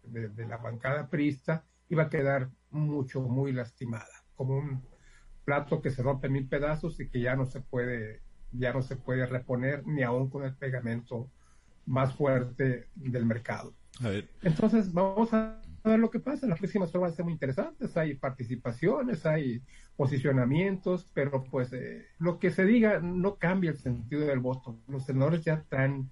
la 0.47 0.59
bancada 0.59 1.09
prista, 1.09 1.65
iba 1.89 2.05
a 2.05 2.09
quedar 2.11 2.51
mucho, 2.71 3.21
muy 3.23 3.53
lastimada, 3.53 4.07
como 4.35 4.57
un 4.59 4.83
plato 5.45 5.81
que 5.81 5.91
se 5.91 6.03
rompe 6.03 6.27
en 6.27 6.35
mil 6.35 6.49
pedazos 6.49 7.01
y 7.01 7.09
que 7.09 7.21
ya 7.21 7.35
no 7.37 7.47
se 7.47 7.61
puede 7.61 8.26
ya 8.53 8.73
no 8.73 8.83
se 8.83 8.97
puede 8.97 9.27
reponer 9.27 9.87
ni 9.87 10.03
aún 10.03 10.31
con 10.31 10.45
el 10.45 10.55
pegamento 10.55 11.31
más 11.87 12.15
fuerte 12.15 12.89
del 12.95 13.25
mercado. 13.25 13.75
Entonces, 14.43 14.93
vamos 14.93 15.33
a 15.33 15.63
ver 15.85 15.99
lo 15.99 16.11
que 16.11 16.21
pasa. 16.21 16.47
Las 16.47 16.59
próximas 16.59 16.91
horas 16.91 17.01
van 17.01 17.11
a 17.11 17.15
ser 17.15 17.25
muy 17.25 17.33
interesantes. 17.33 17.97
Hay 17.97 18.15
participaciones, 18.15 19.25
hay 19.25 19.63
posicionamientos, 19.97 21.09
pero 21.15 21.45
pues 21.45 21.73
eh, 21.73 22.07
lo 22.19 22.39
que 22.39 22.51
se 22.51 22.65
diga 22.65 23.01
no 23.01 23.37
cambia 23.37 23.71
el 23.71 23.79
sentido 23.79 24.27
del 24.27 24.41
voto. 24.41 24.79
Los 24.89 25.05
senadores 25.05 25.43
ya 25.45 25.55
están. 25.55 26.11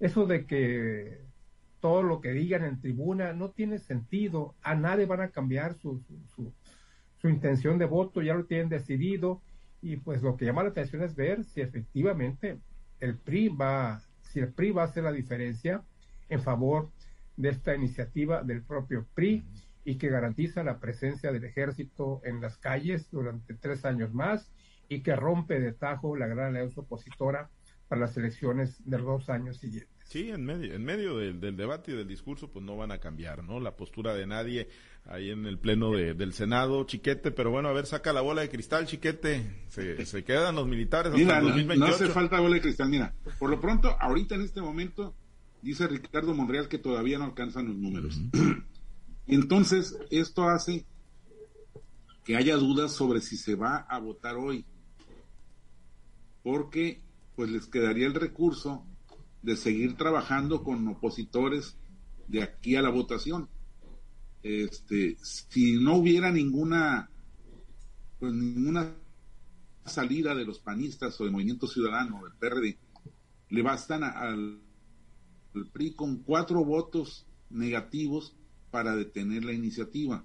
Eso 0.00 0.26
de 0.26 0.46
que 0.46 1.20
todo 1.80 2.02
lo 2.02 2.20
que 2.20 2.32
digan 2.32 2.64
en 2.64 2.80
tribuna 2.80 3.32
no 3.32 3.50
tiene 3.50 3.78
sentido. 3.78 4.54
A 4.62 4.74
nadie 4.74 5.06
van 5.06 5.20
a 5.20 5.30
cambiar 5.30 5.74
su, 5.74 6.02
su, 6.34 6.52
su 7.18 7.28
intención 7.28 7.78
de 7.78 7.84
voto, 7.84 8.22
ya 8.22 8.34
lo 8.34 8.46
tienen 8.46 8.68
decidido 8.68 9.42
y 9.82 9.96
pues 9.96 10.22
lo 10.22 10.36
que 10.36 10.46
llama 10.46 10.62
la 10.62 10.70
atención 10.70 11.02
es 11.02 11.14
ver 11.14 11.44
si 11.44 11.60
efectivamente 11.60 12.58
el 13.00 13.18
PRI 13.18 13.48
va, 13.48 14.00
si 14.22 14.38
el 14.38 14.52
PRI 14.52 14.70
va 14.70 14.82
a 14.82 14.84
hacer 14.86 15.02
la 15.02 15.12
diferencia 15.12 15.82
en 16.28 16.40
favor 16.40 16.90
de 17.36 17.48
esta 17.48 17.74
iniciativa 17.74 18.42
del 18.42 18.62
propio 18.62 19.06
PRI 19.14 19.44
y 19.84 19.96
que 19.96 20.08
garantiza 20.08 20.62
la 20.62 20.78
presencia 20.78 21.32
del 21.32 21.44
ejército 21.44 22.20
en 22.24 22.40
las 22.40 22.56
calles 22.58 23.10
durante 23.10 23.54
tres 23.54 23.84
años 23.84 24.14
más 24.14 24.52
y 24.88 25.02
que 25.02 25.16
rompe 25.16 25.58
de 25.58 25.72
tajo 25.72 26.16
la 26.16 26.28
gran 26.28 26.54
alianza 26.54 26.82
opositora 26.82 27.50
para 27.88 28.02
las 28.02 28.16
elecciones 28.16 28.88
de 28.88 28.98
los 28.98 29.06
dos 29.06 29.30
años 29.30 29.58
siguientes. 29.58 29.91
Sí, 30.12 30.28
en 30.28 30.44
medio, 30.44 30.74
en 30.74 30.84
medio 30.84 31.16
del, 31.16 31.56
debate 31.56 31.92
y 31.92 31.94
del 31.94 32.06
discurso, 32.06 32.50
pues 32.50 32.62
no 32.62 32.76
van 32.76 32.92
a 32.92 32.98
cambiar, 32.98 33.42
¿no? 33.42 33.60
La 33.60 33.76
postura 33.76 34.12
de 34.12 34.26
nadie 34.26 34.68
ahí 35.06 35.30
en 35.30 35.46
el 35.46 35.58
pleno 35.58 35.92
del 35.92 36.34
Senado, 36.34 36.84
Chiquete, 36.84 37.30
pero 37.30 37.50
bueno, 37.50 37.70
a 37.70 37.72
ver, 37.72 37.86
saca 37.86 38.12
la 38.12 38.20
bola 38.20 38.42
de 38.42 38.50
cristal, 38.50 38.84
Chiquete, 38.84 39.64
se, 39.68 40.22
quedan 40.22 40.56
los 40.56 40.68
militares 40.68 41.14
hasta 41.14 41.40
2028. 41.40 41.78
No, 41.78 41.86
hace 41.86 42.08
falta 42.08 42.40
bola 42.40 42.56
de 42.56 42.60
cristal, 42.60 42.90
mira, 42.90 43.14
por 43.38 43.48
lo 43.48 43.58
pronto, 43.58 43.96
ahorita 43.98 44.34
en 44.34 44.42
este 44.42 44.60
momento, 44.60 45.14
dice 45.62 45.86
Ricardo 45.86 46.34
Monreal 46.34 46.68
que 46.68 46.76
todavía 46.76 47.16
no 47.16 47.24
alcanzan 47.24 47.68
los 47.68 47.76
números. 47.76 48.20
Entonces, 49.26 49.96
esto 50.10 50.46
hace 50.46 50.84
que 52.22 52.36
haya 52.36 52.56
dudas 52.56 52.92
sobre 52.92 53.22
si 53.22 53.38
se 53.38 53.54
va 53.54 53.78
a 53.88 53.98
votar 53.98 54.36
hoy, 54.36 54.66
porque 56.42 57.00
pues 57.34 57.48
les 57.48 57.66
quedaría 57.66 58.06
el 58.06 58.12
recurso 58.12 58.84
de 59.42 59.56
seguir 59.56 59.96
trabajando 59.96 60.62
con 60.62 60.86
opositores 60.88 61.76
de 62.28 62.42
aquí 62.42 62.76
a 62.76 62.82
la 62.82 62.90
votación. 62.90 63.48
Este, 64.42 65.16
si 65.20 65.78
no 65.80 65.96
hubiera 65.96 66.32
ninguna, 66.32 67.10
pues 68.18 68.32
ninguna 68.32 68.94
salida 69.84 70.34
de 70.34 70.44
los 70.44 70.58
panistas 70.58 71.20
o 71.20 71.24
de 71.24 71.30
Movimiento 71.30 71.66
Ciudadano, 71.66 72.22
del 72.24 72.34
PRD, 72.38 72.78
le 73.50 73.62
bastan 73.62 74.04
al 74.04 74.60
PRI 75.72 75.94
con 75.94 76.22
cuatro 76.22 76.64
votos 76.64 77.26
negativos 77.50 78.34
para 78.70 78.96
detener 78.96 79.44
la 79.44 79.52
iniciativa. 79.52 80.24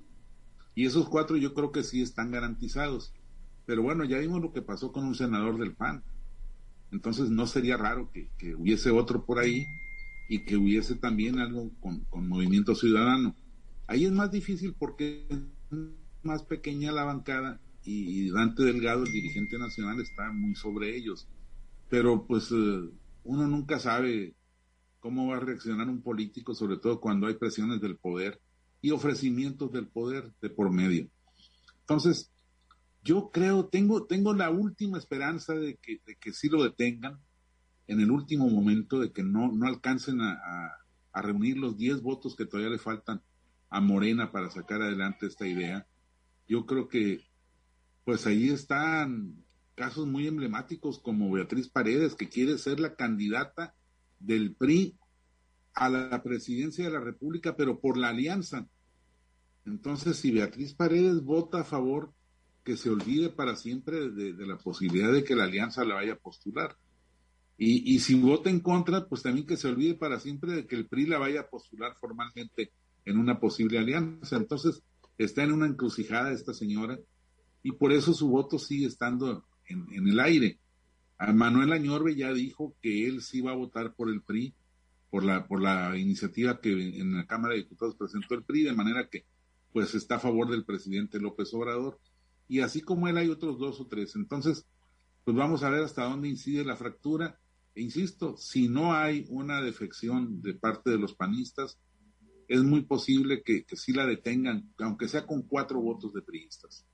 Y 0.73 0.85
esos 0.85 1.09
cuatro 1.09 1.37
yo 1.37 1.53
creo 1.53 1.71
que 1.71 1.83
sí 1.83 2.01
están 2.01 2.31
garantizados. 2.31 3.13
Pero 3.65 3.83
bueno, 3.83 4.05
ya 4.05 4.19
vimos 4.19 4.41
lo 4.41 4.53
que 4.53 4.61
pasó 4.61 4.91
con 4.91 5.05
un 5.05 5.15
senador 5.15 5.57
del 5.57 5.75
PAN. 5.75 6.03
Entonces 6.91 7.29
no 7.29 7.47
sería 7.47 7.77
raro 7.77 8.11
que, 8.11 8.55
hubiese 8.55 8.91
otro 8.91 9.25
por 9.25 9.39
ahí 9.39 9.65
y 10.29 10.45
que 10.45 10.57
hubiese 10.57 10.95
también 10.95 11.39
algo 11.39 11.71
con, 11.79 12.27
movimiento 12.27 12.75
ciudadano. 12.75 13.35
Ahí 13.87 14.05
es 14.05 14.11
más 14.11 14.31
difícil 14.31 14.75
porque 14.77 15.25
es 15.29 15.77
más 16.23 16.43
pequeña 16.43 16.91
la 16.91 17.03
bancada 17.03 17.59
y, 17.83 18.29
Dante 18.31 18.63
Delgado, 18.63 19.05
el 19.05 19.11
dirigente 19.11 19.57
nacional, 19.57 20.01
está 20.01 20.31
muy 20.33 20.55
sobre 20.55 20.95
ellos. 20.95 21.27
Pero 21.89 22.25
pues 22.25 22.51
eh, 22.51 22.89
uno 23.23 23.47
nunca 23.47 23.79
sabe 23.79 24.35
cómo 24.99 25.27
va 25.27 25.37
a 25.37 25.39
reaccionar 25.39 25.87
un 25.87 26.01
político, 26.01 26.53
sobre 26.53 26.77
todo 26.77 26.99
cuando 26.99 27.27
hay 27.27 27.35
presiones 27.35 27.79
del 27.79 27.95
poder 27.97 28.41
y 28.81 28.91
ofrecimientos 28.91 29.71
del 29.71 29.87
poder 29.87 30.33
de 30.41 30.49
por 30.49 30.71
medio. 30.71 31.07
Entonces, 31.81 32.29
yo 33.07 33.31
creo, 33.31 33.67
tengo, 33.67 34.05
tengo 34.05 34.33
la 34.33 34.49
última 34.49 34.97
esperanza 34.97 35.53
de 35.53 35.77
que, 35.77 36.01
de 36.05 36.17
que 36.17 36.33
sí 36.33 36.49
lo 36.49 36.61
detengan 36.61 37.17
en 37.87 38.01
el 38.01 38.11
último 38.11 38.49
momento, 38.49 38.99
de 38.99 39.13
que 39.13 39.23
no, 39.23 39.49
no 39.49 39.65
alcancen 39.65 40.19
a, 40.19 40.35
reunir 41.13 41.57
los 41.57 41.77
10 41.77 42.03
votos 42.03 42.35
que 42.35 42.45
todavía 42.45 42.69
le 42.69 42.77
faltan 42.77 43.23
a 43.69 43.81
Morena 43.81 44.31
para 44.31 44.51
sacar 44.51 44.81
adelante 44.81 45.25
esta 45.25 45.47
idea. 45.47 45.87
Yo 46.47 46.67
creo 46.67 46.89
que, 46.89 47.21
pues 48.03 48.27
ahí 48.27 48.49
están 48.49 49.43
casos 49.73 50.05
muy 50.05 50.27
emblemáticos 50.27 50.99
como 50.99 51.31
Beatriz 51.31 51.69
Paredes, 51.69 52.13
que 52.13 52.29
quiere 52.29 52.57
ser 52.57 52.79
la 52.79 52.95
candidata 52.95 53.73
del 54.19 54.53
PRI 54.53 54.95
a 55.73 55.89
la 55.89 56.21
presidencia 56.21 56.85
de 56.85 56.91
la 56.91 56.99
República, 56.99 57.55
pero 57.55 57.79
por 57.79 57.97
la 57.97 58.09
alianza. 58.09 58.67
Entonces, 59.65 60.17
si 60.17 60.29
Beatriz 60.29 60.73
Paredes 60.73 61.23
vota 61.23 61.61
a 61.61 61.63
favor 61.63 62.13
que 62.67 62.75
se 62.75 62.89
olvide 62.89 63.29
para 63.29 63.55
siempre 63.55 64.09
de, 64.09 64.45
la 64.45 64.57
posibilidad 64.57 65.09
de 65.13 65.23
que 65.23 65.37
la 65.37 65.45
alianza 65.45 65.85
la 65.85 65.95
vaya 65.95 66.13
a 66.13 66.19
postular. 66.19 66.75
Y, 67.57 67.95
y, 67.95 67.99
si 68.01 68.15
vota 68.15 68.49
en 68.49 68.59
contra, 68.59 69.07
pues 69.07 69.21
también 69.21 69.47
que 69.47 69.55
se 69.55 69.69
olvide 69.69 69.93
para 69.93 70.19
siempre 70.19 70.51
de 70.51 70.67
que 70.67 70.75
el 70.75 70.85
PRI 70.85 71.05
la 71.05 71.17
vaya 71.17 71.39
a 71.39 71.47
postular 71.47 71.95
formalmente 71.95 72.73
en 73.05 73.19
una 73.19 73.39
posible 73.39 73.79
alianza. 73.79 74.35
Entonces, 74.35 74.83
está 75.17 75.43
en 75.43 75.53
una 75.53 75.65
encrucijada 75.65 76.33
esta 76.33 76.53
señora 76.53 76.99
y 77.63 77.71
por 77.71 77.93
eso 77.93 78.13
su 78.13 78.27
voto 78.27 78.59
sigue 78.59 78.87
estando 78.87 79.45
en, 79.69 79.87
en 79.93 80.09
el 80.09 80.19
aire. 80.19 80.59
A 81.17 81.31
Manuel 81.31 81.71
Añorbe 81.71 82.17
ya 82.17 82.33
dijo 82.33 82.75
que 82.81 83.07
él 83.07 83.21
sí 83.21 83.39
va 83.39 83.51
a 83.51 83.55
votar 83.55 83.95
por 83.95 84.09
el 84.09 84.21
PRI, 84.23 84.53
por 85.09 85.23
la, 85.23 85.47
por 85.47 85.61
la 85.61 85.97
iniciativa 85.97 86.59
que 86.59 86.73
en 86.73 87.15
la 87.15 87.25
Cámara 87.25 87.53
de 87.53 87.61
Diputados 87.61 87.95
presentó 87.95 88.35
el 88.35 88.43
PRI, 88.43 88.63
de 88.63 88.73
manera 88.73 89.07
que 89.07 89.23
pues 89.71 89.95
está 89.95 90.15
a 90.15 90.19
favor 90.19 90.51
del 90.51 90.65
presidente 90.65 91.17
López 91.17 91.53
Obrador 91.53 91.97
y 92.47 92.61
así 92.61 92.81
como 92.81 93.07
él 93.07 93.17
hay 93.17 93.29
otros 93.29 93.59
dos 93.59 93.79
o 93.79 93.87
tres. 93.87 94.15
Entonces, 94.15 94.65
pues 95.23 95.35
vamos 95.35 95.63
a 95.63 95.69
ver 95.69 95.83
hasta 95.83 96.05
dónde 96.05 96.29
incide 96.29 96.63
la 96.63 96.75
fractura. 96.75 97.39
E 97.75 97.81
insisto, 97.81 98.37
si 98.37 98.69
no 98.69 98.93
hay 98.93 99.25
una 99.29 99.61
defección 99.61 100.41
de 100.41 100.53
parte 100.53 100.89
de 100.89 100.97
los 100.97 101.13
panistas, 101.13 101.77
es 102.47 102.63
muy 102.63 102.83
posible 102.85 103.43
que, 103.43 103.65
que 103.65 103.75
sí 103.75 103.91
la 103.91 104.05
detengan, 104.05 104.73
aunque 104.79 105.07
sea 105.07 105.27
con 105.27 105.43
cuatro 105.43 105.81
votos 105.81 106.13
de 106.13 106.21
priistas. 106.21 106.85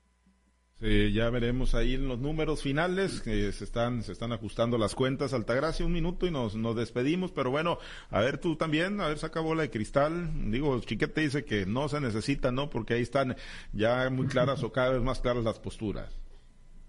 Eh, 0.86 1.14
ya 1.14 1.30
veremos 1.30 1.76
ahí 1.76 1.94
en 1.94 2.10
los 2.10 2.20
números 2.20 2.62
finales 2.62 3.22
que 3.22 3.50
se 3.54 3.64
están 3.64 4.04
se 4.04 4.12
están 4.12 4.34
ajustando 4.34 4.78
las 4.78 4.96
cuentas. 4.96 5.34
Altagracia, 5.34 5.86
un 5.86 5.94
minuto 5.94 6.28
y 6.28 6.32
nos, 6.32 6.56
nos 6.58 6.76
despedimos. 6.76 7.32
Pero 7.32 7.52
bueno, 7.52 7.78
a 8.10 8.20
ver 8.20 8.38
tú 8.38 8.58
también, 8.58 9.00
a 9.00 9.08
ver, 9.08 9.18
saca 9.18 9.40
bola 9.40 9.62
de 9.62 9.70
cristal. 9.70 10.52
Digo, 10.52 10.78
Chiquete 10.82 11.22
dice 11.22 11.46
que 11.46 11.66
no 11.66 11.88
se 11.88 12.02
necesita, 12.02 12.52
¿no? 12.52 12.70
Porque 12.70 12.96
ahí 12.96 13.02
están 13.02 13.38
ya 13.72 14.10
muy 14.10 14.28
claras 14.28 14.62
o 14.62 14.74
cada 14.74 14.90
vez 14.90 15.02
más 15.02 15.22
claras 15.22 15.46
las 15.46 15.58
posturas. 15.58 16.14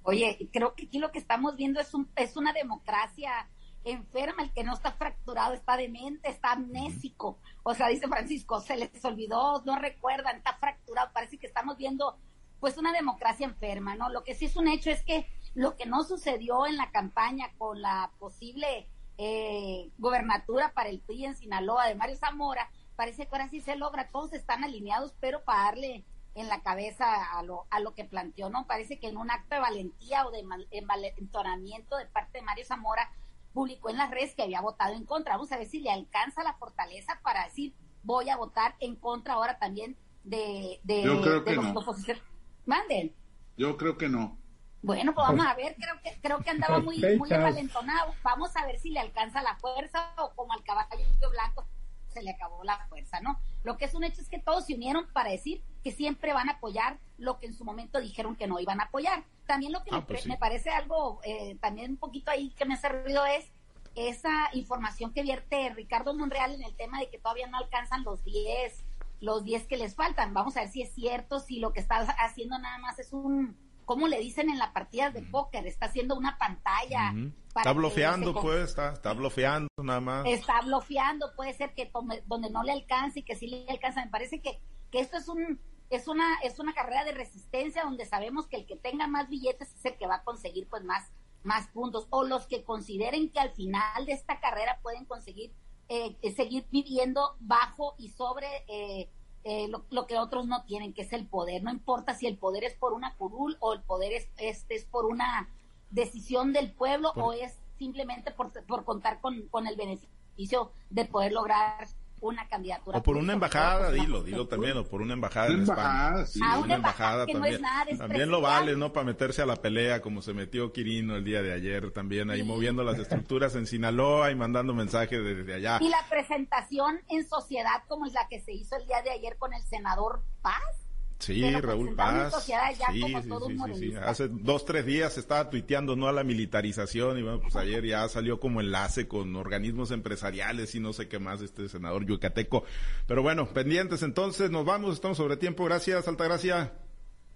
Oye, 0.02 0.48
creo 0.52 0.74
que 0.74 0.86
aquí 0.86 0.98
lo 0.98 1.12
que 1.12 1.20
estamos 1.20 1.54
viendo 1.54 1.80
es, 1.80 1.94
un, 1.94 2.10
es 2.16 2.36
una 2.36 2.52
democracia 2.52 3.48
enferma, 3.84 4.42
el 4.42 4.52
que 4.52 4.64
no 4.64 4.74
está 4.74 4.90
fracturado 4.90 5.54
está 5.54 5.76
demente, 5.76 6.28
está 6.30 6.52
amnésico. 6.52 7.38
O 7.62 7.74
sea, 7.74 7.86
dice 7.90 8.08
Francisco, 8.08 8.60
se 8.60 8.76
les 8.76 9.04
olvidó, 9.04 9.62
no 9.64 9.78
recuerdan, 9.78 10.38
está 10.38 10.54
fracturado. 10.54 11.10
Parece 11.12 11.38
que 11.38 11.46
estamos 11.46 11.76
viendo 11.76 12.18
pues 12.64 12.78
una 12.78 12.92
democracia 12.92 13.44
enferma, 13.44 13.94
¿no? 13.94 14.08
Lo 14.08 14.24
que 14.24 14.34
sí 14.34 14.46
es 14.46 14.56
un 14.56 14.68
hecho 14.68 14.88
es 14.88 15.04
que 15.04 15.26
lo 15.52 15.76
que 15.76 15.84
no 15.84 16.02
sucedió 16.02 16.66
en 16.66 16.78
la 16.78 16.90
campaña 16.90 17.52
con 17.58 17.82
la 17.82 18.10
posible 18.18 18.88
eh, 19.18 19.90
gobernatura 19.98 20.72
para 20.72 20.88
el 20.88 21.00
PRI 21.00 21.26
en 21.26 21.36
Sinaloa 21.36 21.86
de 21.86 21.94
Mario 21.94 22.16
Zamora, 22.16 22.70
parece 22.96 23.26
que 23.26 23.32
ahora 23.32 23.50
sí 23.50 23.60
se 23.60 23.76
logra, 23.76 24.08
todos 24.08 24.32
están 24.32 24.64
alineados, 24.64 25.14
pero 25.20 25.44
para 25.44 25.64
darle 25.64 26.06
en 26.34 26.48
la 26.48 26.62
cabeza 26.62 27.36
a 27.38 27.42
lo, 27.42 27.66
a 27.68 27.80
lo 27.80 27.92
que 27.92 28.06
planteó, 28.06 28.48
¿no? 28.48 28.66
Parece 28.66 28.98
que 28.98 29.08
en 29.08 29.18
un 29.18 29.30
acto 29.30 29.56
de 29.56 29.60
valentía 29.60 30.26
o 30.26 30.30
de 30.30 30.42
envalentonamiento 30.70 31.98
de 31.98 32.06
parte 32.06 32.38
de 32.38 32.44
Mario 32.46 32.64
Zamora, 32.64 33.12
publicó 33.52 33.90
en 33.90 33.98
las 33.98 34.10
redes 34.10 34.34
que 34.34 34.42
había 34.42 34.62
votado 34.62 34.94
en 34.94 35.04
contra. 35.04 35.34
Vamos 35.34 35.52
a 35.52 35.58
ver 35.58 35.66
si 35.66 35.80
le 35.80 35.90
alcanza 35.90 36.42
la 36.42 36.54
fortaleza 36.54 37.20
para 37.22 37.44
decir 37.44 37.74
voy 38.04 38.30
a 38.30 38.38
votar 38.38 38.74
en 38.80 38.96
contra 38.96 39.34
ahora 39.34 39.58
también 39.58 39.98
de, 40.22 40.80
de, 40.82 41.04
los 41.04 41.76
opositores. 41.76 42.22
Manden. 42.66 43.14
Yo 43.56 43.76
creo 43.76 43.96
que 43.96 44.08
no. 44.08 44.38
Bueno, 44.82 45.14
pues 45.14 45.26
vamos 45.26 45.46
a 45.46 45.54
ver, 45.54 45.76
creo 45.76 45.94
que, 46.02 46.20
creo 46.20 46.40
que 46.40 46.50
andaba 46.50 46.78
muy, 46.78 46.98
muy 47.16 47.30
envalentonado. 47.32 48.14
Vamos 48.22 48.54
a 48.56 48.66
ver 48.66 48.78
si 48.78 48.90
le 48.90 49.00
alcanza 49.00 49.42
la 49.42 49.56
fuerza 49.56 50.12
o 50.18 50.34
como 50.34 50.52
al 50.52 50.62
caballo 50.62 51.30
blanco 51.30 51.66
se 52.14 52.22
le 52.22 52.30
acabó 52.30 52.62
la 52.64 52.78
fuerza, 52.88 53.20
¿no? 53.20 53.40
Lo 53.64 53.76
que 53.76 53.86
es 53.86 53.94
un 53.94 54.04
hecho 54.04 54.20
es 54.20 54.28
que 54.28 54.38
todos 54.38 54.66
se 54.66 54.74
unieron 54.74 55.06
para 55.12 55.30
decir 55.30 55.62
que 55.82 55.90
siempre 55.90 56.32
van 56.32 56.48
a 56.48 56.52
apoyar 56.52 56.98
lo 57.18 57.38
que 57.38 57.46
en 57.46 57.54
su 57.54 57.64
momento 57.64 58.00
dijeron 58.00 58.36
que 58.36 58.46
no 58.46 58.60
iban 58.60 58.80
a 58.80 58.84
apoyar. 58.84 59.24
También 59.46 59.72
lo 59.72 59.82
que 59.82 59.90
ah, 59.92 59.96
me, 59.96 60.02
pues 60.02 60.26
parece 60.38 60.70
algo, 60.70 61.20
eh, 61.24 61.56
también 61.60 61.92
un 61.92 61.96
poquito 61.96 62.30
ahí 62.30 62.50
que 62.50 62.64
me 62.66 62.74
ha 62.74 62.76
servido 62.76 63.26
es 63.26 63.50
esa 63.94 64.48
información 64.52 65.12
que 65.12 65.22
vierte 65.22 65.70
Ricardo 65.70 66.14
Monreal 66.14 66.52
en 66.54 66.62
el 66.62 66.74
tema 66.74 67.00
de 67.00 67.08
que 67.08 67.18
todavía 67.18 67.46
no 67.46 67.58
alcanzan 67.58 68.04
los 68.04 68.24
10 68.24 68.83
los 69.24 69.44
10 69.44 69.66
que 69.66 69.76
les 69.76 69.94
faltan. 69.94 70.34
Vamos 70.34 70.56
a 70.56 70.60
ver 70.60 70.68
si 70.70 70.82
es 70.82 70.94
cierto, 70.94 71.40
si 71.40 71.58
lo 71.58 71.72
que 71.72 71.80
está 71.80 71.96
haciendo 71.96 72.58
nada 72.58 72.78
más 72.78 72.98
es 72.98 73.12
un, 73.12 73.56
¿cómo 73.84 74.06
le 74.08 74.20
dicen 74.20 74.48
en 74.50 74.58
la 74.58 74.72
partida 74.72 75.10
de 75.10 75.22
póker? 75.22 75.66
Está 75.66 75.86
haciendo 75.86 76.14
una 76.14 76.38
pantalla. 76.38 77.14
Está 77.56 77.72
bloqueando, 77.72 78.34
pues, 78.34 78.70
está, 78.70 78.92
está 78.92 79.12
bloqueando 79.12 79.68
nada 79.82 80.00
más. 80.00 80.26
Está 80.26 80.60
bloqueando, 80.60 81.34
puede 81.34 81.54
ser 81.54 81.74
que 81.74 81.90
donde 82.26 82.50
no 82.50 82.62
le 82.62 82.72
alcance 82.72 83.20
y 83.20 83.22
que 83.22 83.36
sí 83.36 83.46
le 83.46 83.66
alcanza. 83.68 84.04
Me 84.04 84.10
parece 84.10 84.40
que, 84.40 84.60
que 84.90 85.00
esto 85.00 85.16
es 85.16 85.28
un 85.28 85.60
es 85.90 86.08
una 86.08 86.38
es 86.42 86.58
una 86.58 86.74
carrera 86.74 87.04
de 87.04 87.12
resistencia 87.12 87.84
donde 87.84 88.06
sabemos 88.06 88.46
que 88.46 88.56
el 88.56 88.66
que 88.66 88.76
tenga 88.76 89.06
más 89.06 89.28
billetes 89.28 89.72
es 89.74 89.84
el 89.84 89.96
que 89.96 90.06
va 90.06 90.16
a 90.16 90.24
conseguir 90.24 90.66
pues 90.68 90.82
más 90.82 91.12
más 91.42 91.68
puntos 91.68 92.06
o 92.10 92.24
los 92.24 92.46
que 92.46 92.64
consideren 92.64 93.30
que 93.30 93.38
al 93.38 93.50
final 93.50 94.06
de 94.06 94.12
esta 94.12 94.40
carrera 94.40 94.80
pueden 94.82 95.04
conseguir 95.04 95.52
eh, 95.88 96.16
seguir 96.34 96.66
viviendo 96.70 97.36
bajo 97.40 97.94
y 97.98 98.08
sobre 98.08 98.46
eh, 98.68 99.10
eh, 99.44 99.68
lo, 99.68 100.06
que 100.06 100.18
otros 100.18 100.46
no 100.46 100.64
tienen, 100.64 100.94
que 100.94 101.02
es 101.02 101.12
el 101.12 101.26
poder. 101.26 101.62
No 101.62 101.70
importa 101.70 102.14
si 102.14 102.26
el 102.26 102.38
poder 102.38 102.64
es 102.64 102.74
por 102.74 102.94
una 102.94 103.14
curul 103.16 103.56
o 103.60 103.74
el 103.74 103.82
poder 103.82 104.12
es, 104.12 104.28
es, 104.38 104.84
por 104.86 105.04
una 105.04 105.50
decisión 105.90 106.52
del 106.52 106.72
pueblo 106.72 107.12
o 107.16 107.32
es 107.34 107.58
simplemente 107.78 108.30
por, 108.30 108.52
por 108.64 108.84
contar 108.84 109.20
con, 109.20 109.42
con, 109.48 109.66
el 109.66 109.76
beneficio 109.76 110.72
de 110.90 111.04
poder 111.04 111.32
lograr 111.32 111.86
una 112.28 112.48
candidatura. 112.48 112.98
O 112.98 113.02
por 113.02 113.16
una 113.16 113.32
embajada, 113.32 113.90
dilo, 113.90 114.22
dilo 114.22 114.46
también, 114.46 114.76
o 114.76 114.84
por 114.84 115.02
una 115.02 115.14
embajada 115.14 115.48
en 115.48 115.62
España. 115.62 116.24
Ah, 116.42 116.58
una, 116.58 116.74
embajada, 116.74 117.26
también. 117.26 117.62
también 117.98 118.30
lo 118.30 118.40
vale, 118.40 118.76
¿no? 118.76 118.92
Para 118.92 119.06
meterse 119.06 119.42
a 119.42 119.46
la 119.46 119.56
pelea, 119.56 120.00
como 120.00 120.22
se 120.22 120.32
metió 120.32 120.72
Quirino 120.72 121.16
el 121.16 121.24
día 121.24 121.42
de 121.42 121.52
ayer, 121.52 121.90
también 121.90 122.30
ahí 122.30 122.42
moviendo 122.42 122.82
las 122.82 122.98
estructuras 122.98 123.54
en 123.56 123.66
Sinaloa 123.66 124.30
y 124.30 124.34
mandando 124.34 124.74
mensajes 124.74 125.22
desde 125.22 125.54
allá. 125.54 125.78
Y 125.80 125.88
la 125.88 126.04
presentación 126.08 127.00
en 127.08 127.28
sociedad 127.28 127.82
como 127.88 128.06
es 128.06 128.12
la 128.12 128.26
que 128.28 128.40
se 128.40 128.52
hizo 128.52 128.76
el 128.76 128.86
día 128.86 129.02
de 129.02 129.10
ayer 129.10 129.36
con 129.36 129.52
el 129.52 129.62
senador 129.62 130.22
Paz 130.42 130.83
Sí, 131.24 131.42
Raúl 131.60 131.94
Paz. 131.94 132.44
Sí, 132.44 132.52
sí, 132.92 133.74
sí, 133.74 133.94
Hace 133.96 134.28
dos, 134.28 134.64
tres 134.64 134.84
días 134.84 135.16
estaba 135.16 135.48
tuiteando 135.48 135.96
no 135.96 136.06
a 136.06 136.12
la 136.12 136.22
militarización 136.22 137.18
y 137.18 137.22
bueno, 137.22 137.40
pues 137.40 137.56
ayer 137.56 137.84
ya 137.84 138.06
salió 138.08 138.38
como 138.38 138.60
enlace 138.60 139.08
con 139.08 139.34
organismos 139.36 139.90
empresariales 139.90 140.74
y 140.74 140.80
no 140.80 140.92
sé 140.92 141.08
qué 141.08 141.18
más 141.18 141.40
este 141.40 141.68
senador 141.68 142.04
yucateco. 142.04 142.64
Pero 143.06 143.22
bueno, 143.22 143.48
pendientes 143.48 144.02
entonces, 144.02 144.50
nos 144.50 144.66
vamos, 144.66 144.94
estamos 144.94 145.16
sobre 145.16 145.36
tiempo. 145.36 145.64
Gracias, 145.64 146.06
Altagracia. 146.08 146.72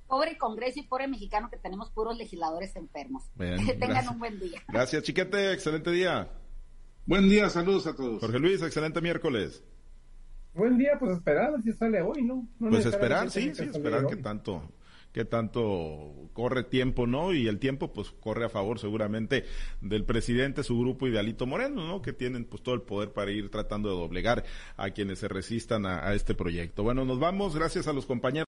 Pobre 0.07 0.37
Congreso 0.37 0.81
y 0.81 0.83
pobre 0.83 1.09
mexicano 1.09 1.49
que 1.51 1.57
tenemos 1.57 1.91
puros 1.91 2.17
legisladores 2.17 2.77
enfermos. 2.77 3.25
que 3.39 3.75
tengan 3.75 4.09
un 4.09 4.19
buen 4.19 4.39
día. 4.39 4.63
Gracias, 4.69 5.03
Chiquete, 5.03 5.53
excelente 5.53 5.91
día. 5.91 6.31
Buen 7.07 7.29
día, 7.29 7.49
saludos 7.49 7.87
a 7.87 7.97
todos. 7.97 8.21
Jorge 8.21 8.39
Luis, 8.39 8.61
excelente 8.61 9.01
miércoles. 9.01 9.65
Buen 10.59 10.77
día, 10.77 10.99
pues 10.99 11.13
esperar 11.13 11.63
si 11.63 11.73
sale 11.73 12.03
hoy, 12.03 12.23
¿no? 12.23 12.49
pues 12.59 12.85
esperar, 12.85 13.31
sí, 13.31 13.53
sí, 13.55 13.63
esperar 13.63 14.07
que 14.07 14.17
tanto 14.17 14.63
que 15.13 15.25
tanto 15.25 16.31
corre 16.35 16.65
tiempo, 16.65 17.07
¿no? 17.07 17.33
Y 17.33 17.49
el 17.49 17.59
tiempo 17.59 17.93
pues 17.93 18.11
corre 18.11 18.45
a 18.45 18.49
favor 18.49 18.79
seguramente 18.79 19.45
del 19.81 20.05
presidente, 20.05 20.63
su 20.63 20.79
grupo 20.79 21.07
y 21.07 21.11
de 21.11 21.19
Alito 21.19 21.47
Moreno, 21.47 21.87
¿no? 21.87 22.03
Que 22.03 22.13
tienen 22.13 22.45
pues 22.45 22.63
todo 22.63 22.75
el 22.75 22.83
poder 22.83 23.13
para 23.13 23.31
ir 23.31 23.51
tratando 23.51 23.89
de 23.89 23.97
doblegar 23.97 24.45
a 24.77 24.91
quienes 24.91 25.21
se 25.21 25.29
resistan 25.29 25.87
a 25.87 26.13
este 26.13 26.35
proyecto. 26.35 26.83
Bueno, 26.83 27.05
nos 27.05 27.19
vamos, 27.19 27.57
gracias 27.57 27.89
a 27.89 27.93
los 27.93 28.05
compañeros. 28.05 28.29